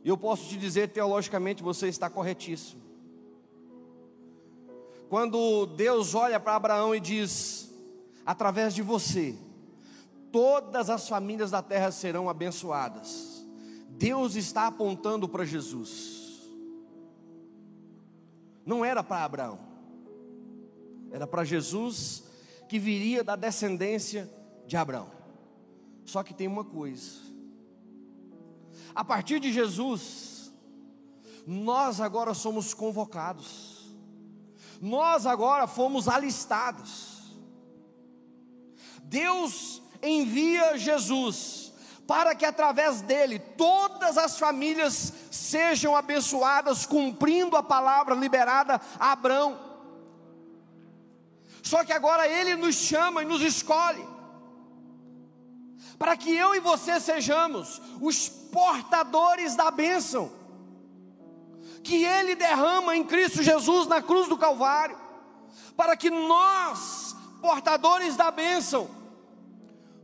E 0.04 0.10
eu 0.10 0.18
posso 0.18 0.50
te 0.50 0.58
dizer 0.58 0.90
teologicamente 0.90 1.62
você 1.62 1.88
está 1.88 2.10
corretíssimo. 2.10 2.82
Quando 5.08 5.68
Deus 5.68 6.16
olha 6.16 6.40
para 6.40 6.56
Abraão 6.56 6.96
e 6.96 7.00
diz: 7.00 7.72
através 8.26 8.74
de 8.74 8.82
você, 8.82 9.36
todas 10.32 10.90
as 10.90 11.08
famílias 11.08 11.52
da 11.52 11.62
terra 11.62 11.92
serão 11.92 12.28
abençoadas. 12.28 13.46
Deus 13.90 14.36
está 14.36 14.66
apontando 14.66 15.30
para 15.30 15.46
Jesus. 15.46 16.27
Não 18.68 18.86
era 18.86 19.04
para 19.04 19.24
Abraão, 19.24 19.58
era 21.12 21.26
para 21.26 21.44
Jesus 21.44 22.24
que 22.70 22.78
viria 22.78 23.24
da 23.24 23.36
descendência 23.36 24.30
de 24.68 24.78
Abraão. 24.78 25.10
Só 26.06 26.22
que 26.22 26.36
tem 26.36 26.48
uma 26.48 26.64
coisa: 26.64 27.22
a 28.94 29.04
partir 29.04 29.40
de 29.40 29.52
Jesus, 29.52 30.54
nós 31.48 32.00
agora 32.00 32.36
somos 32.36 32.76
convocados 32.76 33.78
nós 34.82 35.26
agora 35.26 35.68
fomos 35.68 36.08
alistados. 36.08 37.36
Deus 39.04 39.82
envia 40.02 40.78
Jesus 40.78 41.67
para 42.08 42.34
que 42.34 42.46
através 42.46 43.02
dele 43.02 43.38
todas 43.38 44.18
as 44.18 44.40
famílias 44.40 45.14
sejam 45.30 45.96
abençoadas, 45.96 46.86
cumprindo 46.86 47.58
a 47.58 47.62
palavra 47.62 48.16
liberada 48.16 48.82
a 48.98 49.12
Abraão. 49.12 49.60
Só 51.62 51.84
que 51.84 51.92
agora 51.92 52.28
ele 52.28 52.56
nos 52.56 52.76
chama 52.76 53.22
e 53.22 53.26
nos 53.26 53.42
escolhe, 53.42 54.08
para 56.00 56.16
que 56.16 56.34
eu 56.34 56.56
e 56.56 56.60
você 56.62 57.00
sejamos 57.00 57.82
os 58.00 58.30
portadores 58.30 59.56
da 59.56 59.70
bênção 59.70 60.32
que 61.88 62.04
Ele 62.04 62.36
derrama 62.36 62.98
em 62.98 63.04
Cristo 63.04 63.42
Jesus 63.42 63.88
na 63.88 64.02
cruz 64.02 64.28
do 64.28 64.38
Calvário, 64.38 64.98
para 65.78 65.96
que 65.96 66.10
nós, 66.10 67.16
portadores 67.42 68.18
da 68.18 68.30
bênção, 68.30 68.90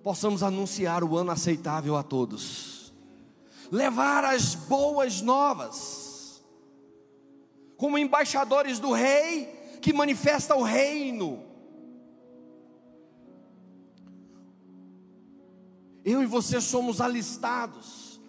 possamos 0.04 0.44
anunciar 0.44 1.04
o 1.04 1.18
ano 1.18 1.32
aceitável 1.32 1.96
a 1.96 2.04
todos, 2.04 2.94
levar 3.72 4.26
as 4.26 4.54
boas 4.54 5.22
novas, 5.22 6.44
como 7.78 7.98
embaixadores 7.98 8.80
do 8.80 8.92
Rei 8.92 9.46
que 9.82 9.94
manifesta 9.94 10.56
o 10.56 10.62
reino. 10.62 11.44
Eu 16.06 16.22
e 16.22 16.26
você 16.26 16.60
somos 16.60 17.00
alistados 17.00 18.22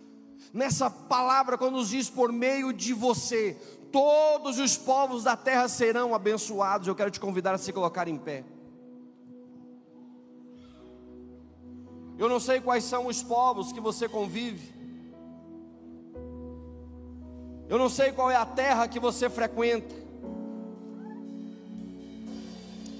nessa 0.53 0.89
palavra, 0.89 1.59
quando 1.59 1.75
nos 1.75 1.89
diz 1.89 2.09
por 2.09 2.33
meio 2.33 2.73
de 2.73 2.93
você, 2.93 3.57
todos 3.91 4.59
os 4.59 4.77
povos 4.77 5.25
da 5.25 5.37
terra 5.37 5.69
serão 5.69 6.15
abençoados. 6.15 6.87
Eu 6.87 6.95
quero 6.95 7.11
te 7.11 7.19
convidar 7.19 7.55
a 7.55 7.59
se 7.59 7.73
colocar 7.73 8.07
em 8.07 8.17
pé. 8.17 8.45
Eu 12.19 12.29
não 12.29 12.39
sei 12.39 12.61
quais 12.61 12.85
são 12.85 13.07
os 13.07 13.23
povos 13.23 13.73
que 13.73 13.81
você 13.81 14.09
convive. 14.09 14.73
Eu 17.69 17.79
não 17.79 17.89
sei 17.89 18.13
qual 18.13 18.31
é 18.31 18.37
a 18.37 18.47
terra 18.47 18.87
que 18.87 19.01
você 19.01 19.29
frequenta. 19.29 19.95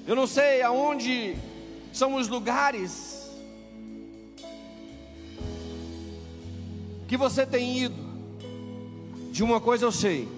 Eu 0.07 0.17
não 0.17 0.27
sei 0.27 0.63
aonde 0.63 1.37
são 1.93 2.17
os 2.17 2.29
lugares 2.29 3.31
que 7.07 7.17
você 7.17 7.47
tem 7.47 7.79
ido, 7.79 8.03
de 9.31 9.45
uma 9.45 9.61
coisa 9.61 9.85
eu 9.85 9.93
sei, 9.93 10.29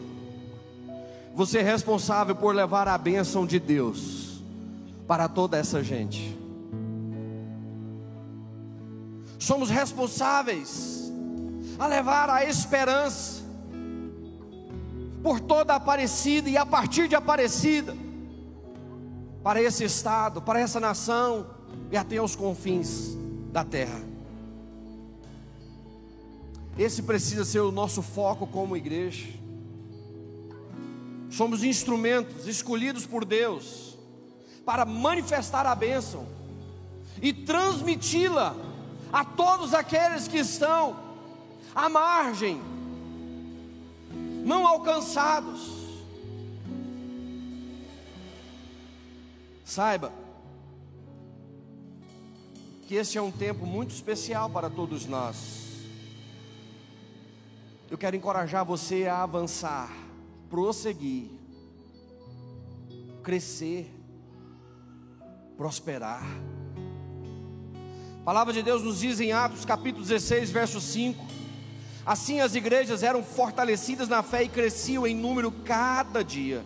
você 1.34 1.58
é 1.58 1.62
responsável 1.62 2.34
por 2.34 2.54
levar 2.54 2.86
a 2.88 2.98
bênção 2.98 3.46
de 3.46 3.58
Deus 3.58 4.42
para 5.06 5.28
toda 5.28 5.56
essa 5.56 5.82
gente. 5.82 6.35
Somos 9.46 9.70
responsáveis 9.70 11.12
a 11.78 11.86
levar 11.86 12.28
a 12.28 12.44
esperança 12.44 13.44
por 15.22 15.38
toda 15.38 15.76
Aparecida 15.76 16.50
e 16.50 16.56
a 16.56 16.66
partir 16.66 17.06
de 17.06 17.14
Aparecida 17.14 17.96
para 19.44 19.62
esse 19.62 19.84
estado, 19.84 20.42
para 20.42 20.58
essa 20.58 20.80
nação 20.80 21.46
e 21.92 21.96
até 21.96 22.20
os 22.20 22.34
confins 22.34 23.16
da 23.52 23.64
terra. 23.64 24.02
Esse 26.76 27.04
precisa 27.04 27.44
ser 27.44 27.60
o 27.60 27.70
nosso 27.70 28.02
foco 28.02 28.48
como 28.48 28.76
igreja. 28.76 29.28
Somos 31.30 31.62
instrumentos 31.62 32.48
escolhidos 32.48 33.06
por 33.06 33.24
Deus 33.24 33.96
para 34.64 34.84
manifestar 34.84 35.66
a 35.66 35.74
bênção 35.76 36.26
e 37.22 37.32
transmiti-la 37.32 38.65
a 39.12 39.24
todos 39.24 39.74
aqueles 39.74 40.28
que 40.28 40.38
estão 40.38 40.96
à 41.74 41.88
margem, 41.88 42.60
não 44.44 44.66
alcançados. 44.66 45.76
Saiba 49.64 50.12
que 52.86 52.94
esse 52.94 53.18
é 53.18 53.22
um 53.22 53.32
tempo 53.32 53.66
muito 53.66 53.90
especial 53.90 54.48
para 54.48 54.70
todos 54.70 55.06
nós. 55.06 55.66
Eu 57.90 57.98
quero 57.98 58.16
encorajar 58.16 58.64
você 58.64 59.06
a 59.06 59.22
avançar, 59.22 59.90
prosseguir, 60.48 61.28
crescer, 63.22 63.92
prosperar. 65.56 66.24
Palavra 68.26 68.52
de 68.52 68.60
Deus 68.60 68.82
nos 68.82 68.98
diz 68.98 69.20
em 69.20 69.30
Atos 69.30 69.64
capítulo 69.64 70.04
16, 70.04 70.50
verso 70.50 70.80
5: 70.80 71.24
Assim 72.04 72.40
as 72.40 72.56
igrejas 72.56 73.04
eram 73.04 73.22
fortalecidas 73.22 74.08
na 74.08 74.20
fé 74.20 74.42
e 74.42 74.48
cresciam 74.48 75.06
em 75.06 75.14
número 75.14 75.52
cada 75.52 76.24
dia. 76.24 76.64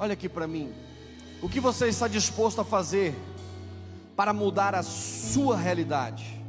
Olha 0.00 0.14
aqui 0.14 0.28
para 0.28 0.48
mim. 0.48 0.74
O 1.40 1.48
que 1.48 1.60
você 1.60 1.86
está 1.86 2.08
disposto 2.08 2.60
a 2.60 2.64
fazer 2.64 3.14
para 4.16 4.32
mudar 4.32 4.74
a 4.74 4.82
sua 4.82 5.56
realidade? 5.56 6.42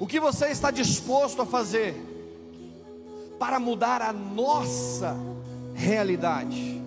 O 0.00 0.08
que 0.08 0.18
você 0.18 0.48
está 0.48 0.72
disposto 0.72 1.42
a 1.42 1.46
fazer 1.46 1.94
para 3.38 3.60
mudar 3.60 4.02
a 4.02 4.12
nossa 4.12 5.16
realidade? 5.72 6.77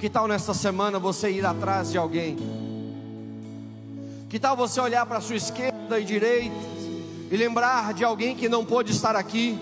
Que 0.00 0.08
tal 0.08 0.26
nesta 0.26 0.54
semana 0.54 0.98
você 0.98 1.30
ir 1.30 1.44
atrás 1.44 1.90
de 1.90 1.98
alguém? 1.98 2.38
Que 4.30 4.38
tal 4.38 4.56
você 4.56 4.80
olhar 4.80 5.04
para 5.04 5.20
sua 5.20 5.36
esquerda 5.36 6.00
e 6.00 6.04
direita 6.04 6.56
e 7.30 7.36
lembrar 7.36 7.92
de 7.92 8.02
alguém 8.02 8.34
que 8.34 8.48
não 8.48 8.64
pôde 8.64 8.92
estar 8.92 9.14
aqui? 9.14 9.58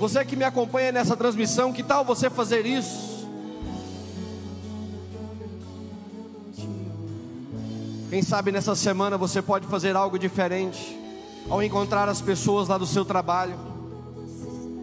Você 0.00 0.24
que 0.24 0.34
me 0.34 0.44
acompanha 0.44 0.92
nessa 0.92 1.14
transmissão, 1.14 1.74
que 1.74 1.82
tal 1.82 2.06
você 2.06 2.30
fazer 2.30 2.64
isso? 2.64 3.28
Quem 8.08 8.22
sabe 8.22 8.50
nessa 8.50 8.74
semana 8.74 9.18
você 9.18 9.42
pode 9.42 9.66
fazer 9.66 9.94
algo 9.94 10.18
diferente 10.18 10.98
ao 11.50 11.62
encontrar 11.62 12.08
as 12.08 12.22
pessoas 12.22 12.66
lá 12.66 12.78
do 12.78 12.86
seu 12.86 13.04
trabalho, 13.04 13.58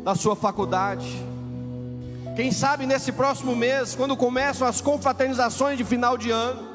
da 0.04 0.14
sua 0.14 0.36
faculdade 0.36 1.34
quem 2.36 2.51
sabe 2.51 2.86
nesse 2.86 3.13
próximo 3.13 3.55
mês, 3.55 3.95
quando 3.95 4.17
começam 4.17 4.67
as 4.67 4.81
confraternizações 4.81 5.77
de 5.77 5.86
final 5.86 6.17
de 6.17 6.31
ano, 6.31 6.67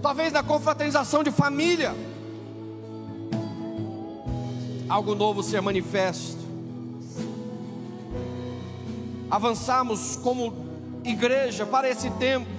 talvez 0.00 0.32
na 0.32 0.44
confraternização 0.44 1.24
de 1.24 1.32
família, 1.32 1.92
algo 4.88 5.14
novo 5.16 5.42
ser 5.42 5.60
manifesto. 5.60 6.38
Avançamos 9.28 10.16
como 10.16 10.54
igreja 11.02 11.66
para 11.66 11.90
esse 11.90 12.08
tempo 12.10 12.53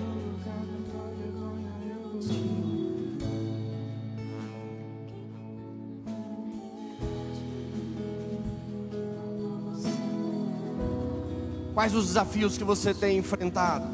Quais 11.85 11.93
os 11.93 12.07
desafios 12.07 12.57
que 12.57 12.63
você 12.63 12.95
tem 12.95 13.19
enfrentado? 13.19 13.85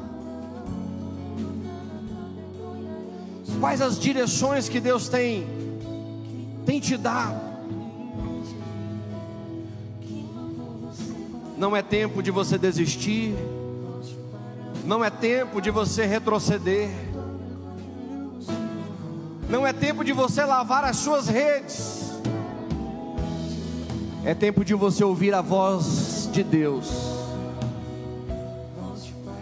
Quais 3.60 3.82
as 3.82 4.00
direções 4.00 4.70
que 4.70 4.80
Deus 4.80 5.10
tem 5.10 5.46
tem 6.66 6.80
te 6.80 6.96
dado? 6.96 7.38
Não 11.58 11.76
é 11.76 11.82
tempo 11.82 12.24
de 12.24 12.32
você 12.32 12.58
desistir. 12.58 13.36
Não 14.86 15.04
é 15.04 15.10
tempo 15.10 15.60
de 15.62 15.70
você 15.70 16.06
retroceder. 16.06 16.90
Não 19.50 19.68
é 19.68 19.74
tempo 19.74 20.02
de 20.06 20.14
você 20.14 20.46
lavar 20.46 20.86
as 20.86 20.96
suas 20.96 21.28
redes. 21.28 22.10
É 24.24 24.34
tempo 24.34 24.64
de 24.64 24.76
você 24.76 25.04
ouvir 25.04 25.34
a 25.34 25.42
voz 25.42 26.30
de 26.32 26.42
Deus. 26.42 27.11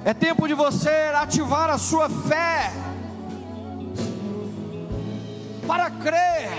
É 0.06 0.14
tempo 0.14 0.48
de 0.48 0.54
você 0.54 1.12
ativar 1.14 1.70
a 1.70 1.78
sua 1.78 2.10
fé 2.10 2.72
para 5.68 5.92
crer 5.92 6.50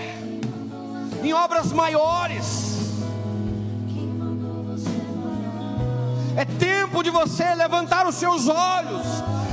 em 1.22 1.32
obras 1.32 1.72
maiores. 1.72 2.70
É 6.36 6.44
tempo 6.44 7.02
de 7.02 7.10
você 7.10 7.54
levantar 7.54 8.06
os 8.06 8.14
seus 8.14 8.46
olhos 8.46 9.06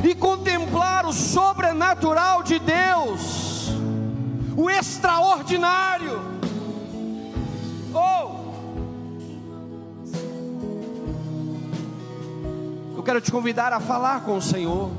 e 0.04 0.14
contemplar 0.14 1.06
o 1.06 1.14
sobrenatural 1.14 2.44
de 2.44 2.60
Deus, 2.60 3.72
o 4.56 4.70
extraordinário. 4.70 6.37
Quero 13.08 13.22
te 13.22 13.32
convidar 13.32 13.72
a 13.72 13.80
falar 13.80 14.20
com 14.26 14.36
o 14.36 14.42
Senhor. 14.42 14.92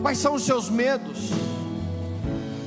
Quais 0.00 0.16
são 0.16 0.32
os 0.32 0.44
seus 0.44 0.70
medos? 0.70 1.28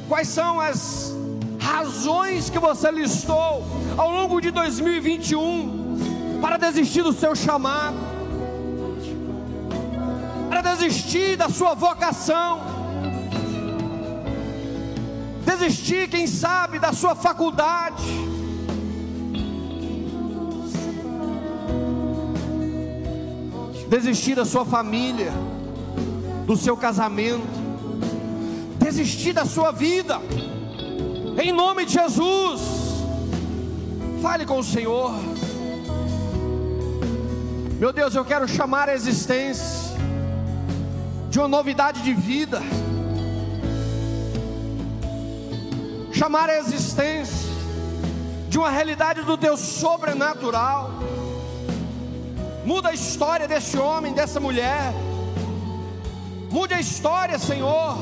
Quais 0.08 0.28
são 0.28 0.60
as 0.60 1.16
razões 1.60 2.48
que 2.48 2.60
você 2.60 2.92
listou 2.92 3.66
ao 3.98 4.12
longo 4.12 4.40
de 4.40 4.52
2021 4.52 6.38
para 6.40 6.58
desistir 6.58 7.02
do 7.02 7.12
seu 7.12 7.36
chamado? 7.36 7.98
Para 10.48 10.62
desistir 10.62 11.36
da 11.36 11.50
sua 11.50 11.74
vocação? 11.74 12.62
Desistir, 15.44 16.08
quem 16.08 16.28
sabe, 16.28 16.78
da 16.78 16.94
sua 16.94 17.16
faculdade? 17.16 18.04
Desistir 23.90 24.36
da 24.36 24.46
sua 24.46 24.64
família, 24.64 25.34
do 26.46 26.56
seu 26.56 26.78
casamento, 26.78 27.48
desistir 28.78 29.34
da 29.34 29.46
sua 29.46 29.72
vida, 29.72 30.22
em 31.42 31.52
nome 31.52 31.86
de 31.86 31.94
Jesus. 31.94 32.62
Fale 34.22 34.46
com 34.46 34.60
o 34.60 34.64
Senhor. 34.64 35.12
Meu 37.80 37.92
Deus, 37.92 38.14
eu 38.14 38.24
quero 38.24 38.48
chamar 38.48 38.90
a 38.90 38.94
existência 38.94 39.98
de 41.30 41.40
uma 41.40 41.48
novidade 41.48 42.04
de 42.04 42.14
vida, 42.14 42.62
chamar 46.12 46.50
a 46.50 46.60
existência 46.60 47.50
de 48.50 48.58
uma 48.58 48.70
realidade 48.70 49.22
do 49.22 49.38
teu 49.38 49.56
sobrenatural 49.56 51.09
Muda 52.70 52.90
a 52.90 52.94
história 52.94 53.48
desse 53.48 53.80
homem, 53.80 54.14
dessa 54.14 54.40
mulher. 54.40 54.94
Mude 56.52 56.76
a 56.76 56.80
história, 56.80 57.40
Senhor, 57.40 57.98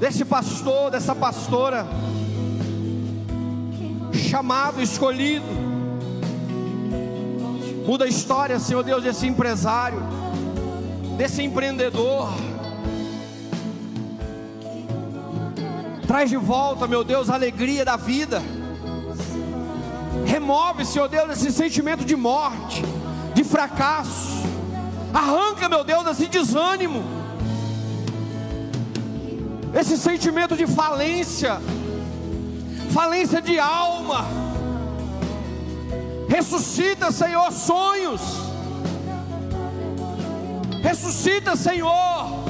desse 0.00 0.24
pastor, 0.24 0.90
dessa 0.90 1.14
pastora, 1.14 1.86
chamado, 4.12 4.82
escolhido. 4.82 5.46
Muda 7.86 8.04
a 8.04 8.08
história, 8.08 8.58
Senhor 8.58 8.82
Deus, 8.82 9.04
desse 9.04 9.28
empresário, 9.28 10.02
desse 11.16 11.42
empreendedor. 11.44 12.30
Traz 16.04 16.28
de 16.28 16.36
volta, 16.36 16.88
meu 16.88 17.04
Deus, 17.04 17.30
a 17.30 17.34
alegria 17.34 17.84
da 17.84 17.96
vida. 17.96 18.42
Remove, 20.36 20.84
Senhor 20.84 21.08
Deus, 21.08 21.30
esse 21.30 21.50
sentimento 21.50 22.04
de 22.04 22.14
morte, 22.14 22.82
de 23.32 23.42
fracasso. 23.42 24.44
Arranca, 25.14 25.66
meu 25.66 25.82
Deus, 25.82 26.06
esse 26.08 26.26
desânimo, 26.26 27.02
esse 29.74 29.96
sentimento 29.96 30.54
de 30.54 30.66
falência, 30.66 31.58
falência 32.90 33.40
de 33.40 33.58
alma. 33.58 34.26
Ressuscita, 36.28 37.10
Senhor, 37.10 37.50
sonhos. 37.50 38.20
Ressuscita, 40.82 41.56
Senhor. 41.56 42.44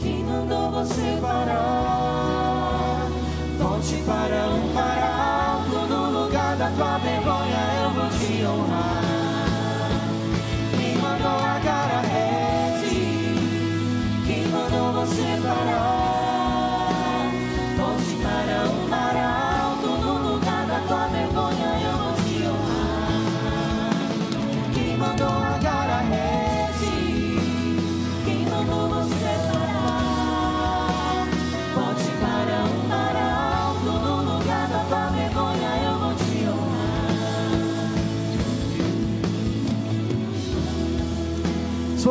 Quem 0.00 0.24
mandou 0.24 0.72
você 0.72 1.16
parar? 1.22 1.73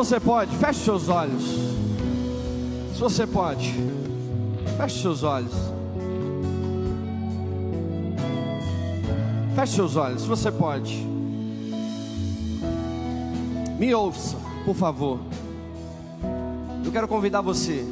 Você 0.03 0.19
pode, 0.19 0.53
feche 0.57 0.81
seus 0.81 1.07
olhos. 1.07 1.43
Se 2.93 2.99
você 2.99 3.25
pode, 3.25 3.73
feche 4.77 5.01
seus 5.01 5.23
olhos. 5.23 5.53
Feche 9.55 9.75
seus 9.75 9.95
olhos, 9.95 10.23
se 10.23 10.27
você 10.27 10.51
pode. 10.51 11.07
Me 13.79 13.95
ouça, 13.95 14.35
por 14.65 14.75
favor. 14.75 15.19
Eu 16.83 16.91
quero 16.91 17.07
convidar 17.07 17.39
você. 17.39 17.85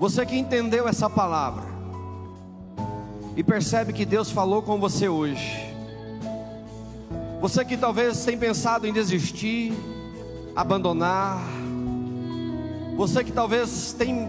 Você 0.00 0.26
que 0.26 0.36
entendeu 0.36 0.88
essa 0.88 1.08
palavra 1.08 1.62
e 3.36 3.44
percebe 3.44 3.92
que 3.92 4.04
Deus 4.04 4.32
falou 4.32 4.62
com 4.62 4.80
você 4.80 5.08
hoje. 5.08 5.72
Você 7.40 7.64
que 7.64 7.76
talvez 7.76 8.24
tem 8.24 8.36
pensado 8.36 8.86
em 8.88 8.92
desistir, 8.92 9.72
abandonar. 10.54 11.40
Você 12.96 13.24
que 13.24 13.32
talvez 13.32 13.92
tem 13.92 14.28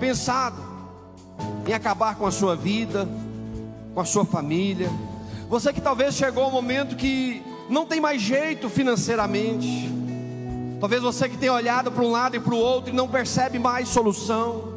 pensado 0.00 0.62
em 1.66 1.72
acabar 1.72 2.16
com 2.16 2.26
a 2.26 2.30
sua 2.30 2.54
vida, 2.54 3.08
com 3.94 4.00
a 4.00 4.04
sua 4.04 4.24
família. 4.24 4.90
Você 5.48 5.72
que 5.72 5.80
talvez 5.80 6.14
chegou 6.14 6.44
ao 6.44 6.50
momento 6.50 6.96
que 6.96 7.42
não 7.68 7.86
tem 7.86 8.00
mais 8.00 8.20
jeito 8.20 8.68
financeiramente. 8.68 9.90
Talvez 10.80 11.02
você 11.02 11.28
que 11.28 11.36
tenha 11.36 11.52
olhado 11.52 11.90
para 11.90 12.02
um 12.02 12.10
lado 12.10 12.36
e 12.36 12.40
para 12.40 12.54
o 12.54 12.58
outro 12.58 12.92
e 12.92 12.96
não 12.96 13.08
percebe 13.08 13.58
mais 13.58 13.88
solução. 13.88 14.74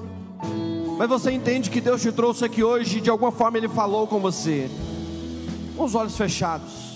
Mas 0.98 1.10
você 1.10 1.32
entende 1.32 1.70
que 1.70 1.80
Deus 1.80 2.02
te 2.02 2.12
trouxe 2.12 2.44
aqui 2.44 2.64
hoje, 2.64 2.98
e 2.98 3.02
de 3.02 3.10
alguma 3.10 3.32
forma 3.32 3.58
Ele 3.58 3.70
falou 3.70 4.08
com 4.08 4.20
você. 4.20 4.70
Com 5.76 5.84
os 5.84 5.94
olhos 5.94 6.18
fechados. 6.18 6.87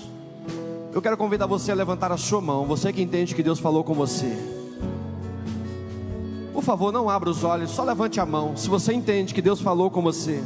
Eu 0.93 1.01
quero 1.01 1.15
convidar 1.15 1.45
você 1.45 1.71
a 1.71 1.75
levantar 1.75 2.11
a 2.11 2.17
sua 2.17 2.41
mão. 2.41 2.65
Você 2.65 2.91
que 2.91 3.01
entende 3.01 3.33
que 3.33 3.41
Deus 3.41 3.59
falou 3.59 3.83
com 3.83 3.93
você. 3.93 4.37
Por 6.51 6.61
favor, 6.61 6.91
não 6.91 7.09
abra 7.09 7.29
os 7.29 7.43
olhos, 7.45 7.71
só 7.71 7.83
levante 7.83 8.19
a 8.19 8.25
mão. 8.25 8.57
Se 8.57 8.67
você 8.67 8.93
entende 8.93 9.33
que 9.33 9.41
Deus 9.41 9.61
falou 9.61 9.89
com 9.89 10.01
você. 10.01 10.43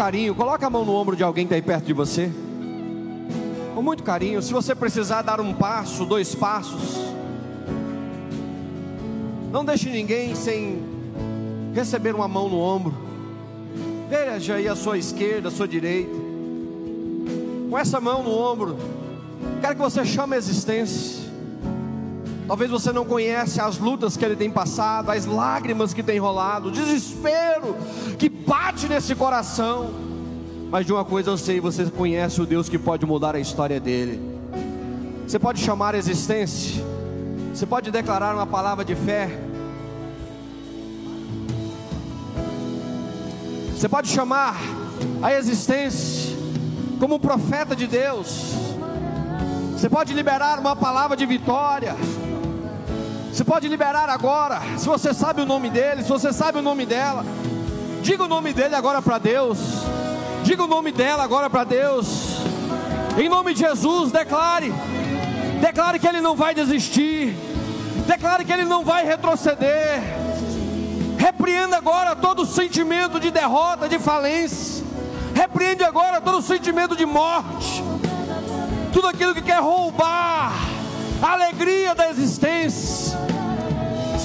Carinho, 0.00 0.34
coloque 0.34 0.64
a 0.64 0.70
mão 0.70 0.82
no 0.82 0.94
ombro 0.94 1.14
de 1.14 1.22
alguém 1.22 1.46
que 1.46 1.52
está 1.52 1.56
aí 1.56 1.60
perto 1.60 1.84
de 1.84 1.92
você. 1.92 2.32
Com 3.74 3.82
muito 3.82 4.02
carinho. 4.02 4.40
Se 4.40 4.50
você 4.50 4.74
precisar 4.74 5.20
dar 5.20 5.42
um 5.42 5.52
passo, 5.52 6.06
dois 6.06 6.34
passos, 6.34 6.98
não 9.52 9.62
deixe 9.62 9.90
ninguém 9.90 10.34
sem 10.34 10.82
receber 11.74 12.14
uma 12.14 12.26
mão 12.26 12.48
no 12.48 12.58
ombro. 12.58 12.94
Veja 14.08 14.54
aí 14.54 14.66
a 14.66 14.74
sua 14.74 14.96
esquerda, 14.96 15.48
a 15.48 15.50
sua 15.50 15.68
direita. 15.68 16.16
Com 17.68 17.76
essa 17.76 18.00
mão 18.00 18.22
no 18.22 18.30
ombro, 18.30 18.78
quero 19.60 19.74
que 19.74 19.82
você 19.82 20.02
chame 20.06 20.34
a 20.34 20.38
existência. 20.38 21.19
Talvez 22.50 22.68
você 22.68 22.92
não 22.92 23.04
conhece 23.04 23.60
as 23.60 23.78
lutas 23.78 24.16
que 24.16 24.24
ele 24.24 24.34
tem 24.34 24.50
passado, 24.50 25.08
as 25.10 25.24
lágrimas 25.24 25.94
que 25.94 26.02
tem 26.02 26.18
rolado, 26.18 26.66
o 26.66 26.72
desespero 26.72 27.76
que 28.18 28.28
bate 28.28 28.88
nesse 28.88 29.14
coração. 29.14 29.92
Mas 30.68 30.84
de 30.84 30.92
uma 30.92 31.04
coisa 31.04 31.30
eu 31.30 31.38
sei, 31.38 31.60
você 31.60 31.84
conhece 31.84 32.40
o 32.40 32.46
Deus 32.46 32.68
que 32.68 32.76
pode 32.76 33.06
mudar 33.06 33.36
a 33.36 33.38
história 33.38 33.78
dele. 33.78 34.20
Você 35.28 35.38
pode 35.38 35.60
chamar 35.60 35.94
a 35.94 35.98
existência. 35.98 36.84
Você 37.54 37.64
pode 37.66 37.88
declarar 37.92 38.34
uma 38.34 38.48
palavra 38.48 38.84
de 38.84 38.96
fé. 38.96 39.30
Você 43.76 43.88
pode 43.88 44.08
chamar 44.08 44.56
a 45.22 45.32
existência 45.34 46.36
como 46.98 47.20
profeta 47.20 47.76
de 47.76 47.86
Deus. 47.86 48.56
Você 49.76 49.88
pode 49.88 50.12
liberar 50.12 50.58
uma 50.58 50.74
palavra 50.74 51.16
de 51.16 51.24
vitória. 51.24 51.94
Você 53.32 53.44
pode 53.44 53.68
liberar 53.68 54.08
agora, 54.08 54.60
se 54.76 54.86
você 54.86 55.14
sabe 55.14 55.40
o 55.40 55.46
nome 55.46 55.70
dele, 55.70 56.02
se 56.02 56.08
você 56.08 56.32
sabe 56.32 56.58
o 56.58 56.62
nome 56.62 56.84
dela. 56.84 57.24
Diga 58.02 58.24
o 58.24 58.28
nome 58.28 58.52
dele 58.52 58.74
agora 58.74 59.00
para 59.00 59.18
Deus. 59.18 59.58
Diga 60.42 60.64
o 60.64 60.66
nome 60.66 60.90
dela 60.90 61.22
agora 61.22 61.48
para 61.48 61.64
Deus. 61.64 62.38
Em 63.18 63.28
nome 63.28 63.54
de 63.54 63.60
Jesus, 63.60 64.10
declare. 64.10 64.72
Declare 65.60 65.98
que 65.98 66.08
ele 66.08 66.20
não 66.20 66.34
vai 66.34 66.54
desistir. 66.54 67.36
Declare 68.06 68.44
que 68.44 68.52
ele 68.52 68.64
não 68.64 68.84
vai 68.84 69.04
retroceder. 69.04 70.00
Repreenda 71.16 71.76
agora 71.76 72.16
todo 72.16 72.46
sentimento 72.46 73.20
de 73.20 73.30
derrota, 73.30 73.88
de 73.88 73.98
falência. 73.98 74.84
Repreende 75.34 75.84
agora 75.84 76.20
todo 76.20 76.42
sentimento 76.42 76.96
de 76.96 77.06
morte. 77.06 77.84
Tudo 78.92 79.06
aquilo 79.06 79.34
que 79.34 79.42
quer 79.42 79.60
roubar 79.60 80.52
a 81.22 81.32
alegria 81.32 81.94
da 81.94 82.08
existência. 82.10 82.99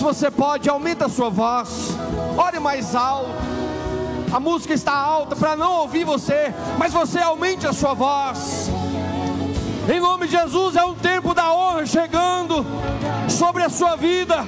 Você 0.06 0.30
pode, 0.30 0.70
aumenta 0.70 1.08
a 1.08 1.10
sua 1.10 1.32
voz, 1.32 1.90
ore 2.38 2.60
mais 2.60 2.94
alto. 2.94 3.32
A 4.32 4.40
música 4.40 4.72
está 4.72 4.94
alta 4.94 5.36
para 5.36 5.56
não 5.56 5.80
ouvir 5.80 6.04
você, 6.04 6.54
mas 6.78 6.94
você 6.94 7.18
aumente 7.18 7.66
a 7.66 7.74
sua 7.74 7.96
voz. 7.96 8.70
Em 9.92 10.00
nome 10.00 10.28
de 10.28 10.34
Jesus, 10.34 10.76
é 10.76 10.86
um 10.86 10.94
tempo 10.94 11.34
da 11.34 11.52
honra 11.52 11.88
chegando 11.88 12.64
sobre 13.28 13.64
a 13.64 13.70
sua 13.70 13.96
vida. 13.96 14.46